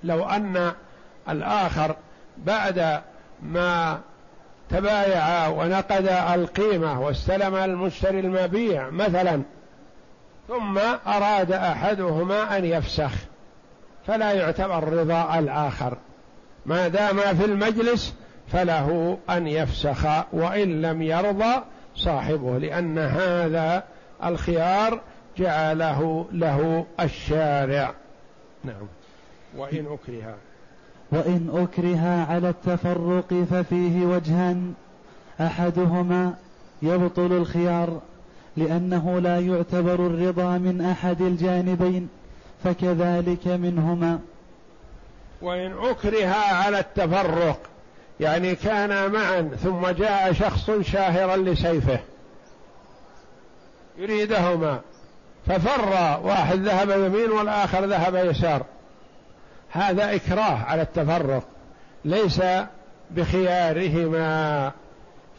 لو 0.04 0.26
أن 0.26 0.72
الآخر 1.30 1.96
بعد 2.38 3.02
ما 3.44 4.00
تبايع 4.70 5.48
ونقد 5.48 6.08
القيمة 6.34 7.02
واستلم 7.02 7.56
المشتري 7.56 8.20
المبيع 8.20 8.90
مثلا 8.90 9.42
ثم 10.50 10.78
أراد 11.08 11.52
أحدهما 11.52 12.58
أن 12.58 12.66
يفسخ 12.66 13.12
فلا 14.08 14.32
يعتبر 14.32 14.84
رضاء 14.94 15.40
الآخر. 15.40 15.98
ما 16.66 16.88
دام 16.88 17.18
في 17.18 17.46
المجلس 17.46 18.14
فله 18.52 19.18
أن 19.30 19.48
يفسخ 19.48 20.06
وإن 20.34 20.82
لم 20.82 21.02
يرضى 21.02 21.64
صاحبه 21.96 22.58
لأن 22.58 22.98
هذا 22.98 23.84
الخيار 24.26 25.02
جعله 25.38 26.26
له 26.32 26.86
الشارع. 27.00 27.94
نعم. 28.64 28.88
وإن 29.58 29.86
أكره. 29.86 30.36
وإن 31.12 31.50
أكره 31.54 32.26
على 32.30 32.50
التفرق 32.50 33.46
ففيه 33.52 34.06
وجهان 34.06 34.74
أحدهما 35.42 36.34
يبطل 36.82 37.32
الخيار 37.32 38.02
لأنه 38.60 39.20
لا 39.20 39.40
يعتبر 39.40 40.08
الرضا 40.08 40.58
من 40.58 40.82
أحد 40.82 41.22
الجانبين 41.22 42.10
فكذلك 42.64 43.48
منهما. 43.48 44.20
وإن 45.42 45.74
أكره 45.78 46.36
على 46.36 46.80
التفرق 46.80 47.60
يعني 48.20 48.56
كانا 48.56 49.08
معا 49.08 49.52
ثم 49.64 49.88
جاء 49.88 50.34
شخص 50.34 50.72
شاهرا 50.82 51.38
لسيفه. 51.38 52.00
يريدهما. 53.98 54.80
ففر 55.48 56.20
واحد 56.24 56.60
ذهب 56.60 56.90
يمين 56.90 57.32
والآخر 57.32 57.86
ذهب 57.86 58.16
يسار. 58.16 58.66
هذا 59.72 60.16
إكراه 60.16 60.64
على 60.64 60.82
التفرق. 60.82 61.44
ليس 62.06 62.42
بخيارهما. 63.12 64.72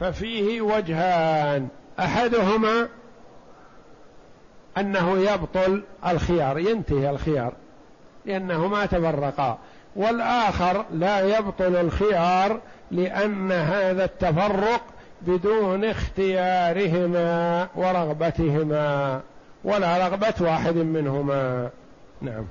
ففيه 0.00 0.60
وجهان. 0.60 1.68
أحدهما 2.00 2.88
أنه 4.78 5.18
يبطل 5.18 5.82
الخيار 6.06 6.58
ينتهي 6.58 7.10
الخيار 7.10 7.52
لأنهما 8.26 8.86
تفرقا. 8.86 9.58
والآخر 9.96 10.84
لا 10.92 11.38
يبطل 11.38 11.76
الخيار 11.76 12.60
لأن 12.90 13.52
هذا 13.52 14.04
التفرق 14.04 14.82
بدون 15.22 15.84
اختيارهما 15.84 17.68
ورغبتهما 17.76 19.20
ولا 19.64 20.08
رغبة 20.08 20.34
واحد 20.40 20.76
منهما. 20.76 21.70
نعم. 22.22 22.44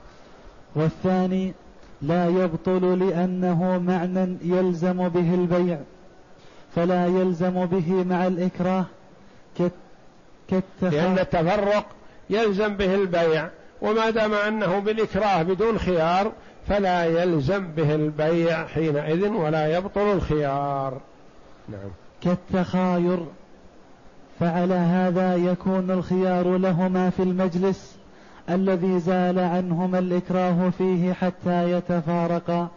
والثاني 0.76 1.54
لا 2.02 2.28
يبطل 2.28 3.10
لأنه 3.10 3.78
معنى 3.78 4.38
يلزم 4.42 5.10
به 5.10 5.34
البيع 5.34 5.78
فلا 6.76 7.06
يلزم 7.06 7.66
به 7.66 8.04
مع 8.04 8.28
الإكراه 8.28 8.86
كالتخ... 10.50 10.94
لأن 10.94 11.20
التفرق 11.20 11.86
يلزم 12.30 12.76
به 12.76 12.96
البيع 12.96 13.50
وما 13.82 14.10
دام 14.10 14.34
أنه 14.34 14.80
بالإكراه 14.80 15.44
بدون 15.44 15.80
خيار 15.80 16.32
فلا 16.68 17.06
يلزم 17.06 17.68
به 17.68 17.96
البيع 17.96 18.66
حينئذ 18.68 19.28
ولا 19.28 19.78
يبطل 19.78 20.12
الخيار. 20.12 21.02
نعم. 21.70 21.90
كالتخاير 22.22 23.26
فعلى 24.40 24.74
هذا 24.74 25.36
يكون 25.36 25.92
الخيار 25.92 26.58
لهما 26.58 27.10
في 27.10 27.24
المجلس 27.24 27.98
الذي 28.50 29.00
زال 29.00 29.40
عنهما 29.40 30.00
الإكراه 30.00 30.70
فيه 30.78 31.14
حتى 31.14 31.72
يتفارقا. 31.72 32.68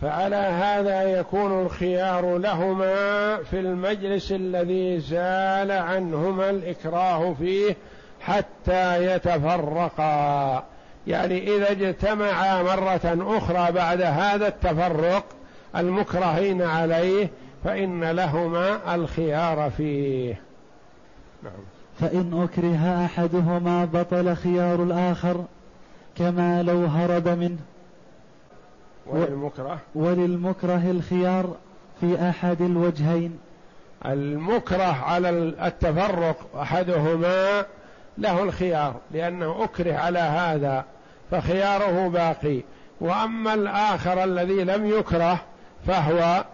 فعلى 0.00 0.36
هذا 0.36 1.02
يكون 1.02 1.62
الخيار 1.62 2.38
لهما 2.38 3.36
في 3.36 3.60
المجلس 3.60 4.32
الذي 4.32 5.00
زال 5.00 5.70
عنهما 5.70 6.50
الإكراه 6.50 7.34
فيه 7.34 7.76
حتى 8.26 9.14
يتفرقا. 9.14 10.64
يعني 11.06 11.56
إذا 11.56 11.70
اجتمعا 11.70 12.62
مرة 12.62 13.36
أخرى 13.38 13.72
بعد 13.72 14.00
هذا 14.00 14.48
التفرق 14.48 15.24
المكرهين 15.76 16.62
عليه 16.62 17.30
فإن 17.64 18.04
لهما 18.04 18.94
الخيار 18.94 19.70
فيه. 19.70 20.40
نعم. 21.42 21.52
فإن 22.00 22.42
أكره 22.42 23.04
أحدهما 23.04 23.84
بطل 23.84 24.36
خيار 24.36 24.82
الآخر 24.82 25.44
كما 26.16 26.62
لو 26.62 26.84
هرب 26.84 27.28
منه. 27.28 27.58
وللمكره؟ 29.06 29.78
وللمكره 29.94 30.90
الخيار 30.90 31.54
في 32.00 32.28
أحد 32.28 32.62
الوجهين. 32.62 33.38
المكره 34.06 35.04
على 35.04 35.30
التفرق 35.66 36.36
أحدهما 36.60 37.64
له 38.18 38.42
الخيار 38.42 38.94
لأنه 39.10 39.64
أكره 39.64 39.94
على 39.94 40.18
هذا 40.18 40.84
فخياره 41.30 42.08
باقي. 42.08 42.62
وأما 43.00 43.54
الآخر 43.54 44.24
الذي 44.24 44.64
لم 44.64 44.86
يكره 44.86 45.40
فهو 45.86 46.44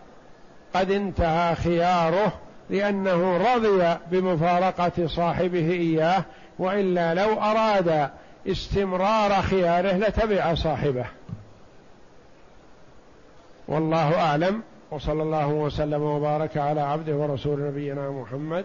قد 0.74 0.90
انتهى 0.90 1.54
خياره 1.54 2.32
لأنه 2.70 3.36
رضي 3.54 3.96
بمفارقة 4.10 5.06
صاحبه 5.06 5.70
إياه 5.70 6.24
وإلا 6.58 7.14
لو 7.14 7.32
أراد 7.40 8.10
استمرار 8.48 9.42
خياره 9.42 9.96
لتبع 9.96 10.54
صاحبه. 10.54 11.06
والله 13.68 14.20
أعلم 14.20 14.62
وصلى 14.90 15.22
الله 15.22 15.48
وسلم 15.48 16.02
وبارك 16.02 16.56
على 16.56 16.80
عبده 16.80 17.16
ورسول 17.16 17.60
نبينا 17.60 18.10
محمد. 18.10 18.64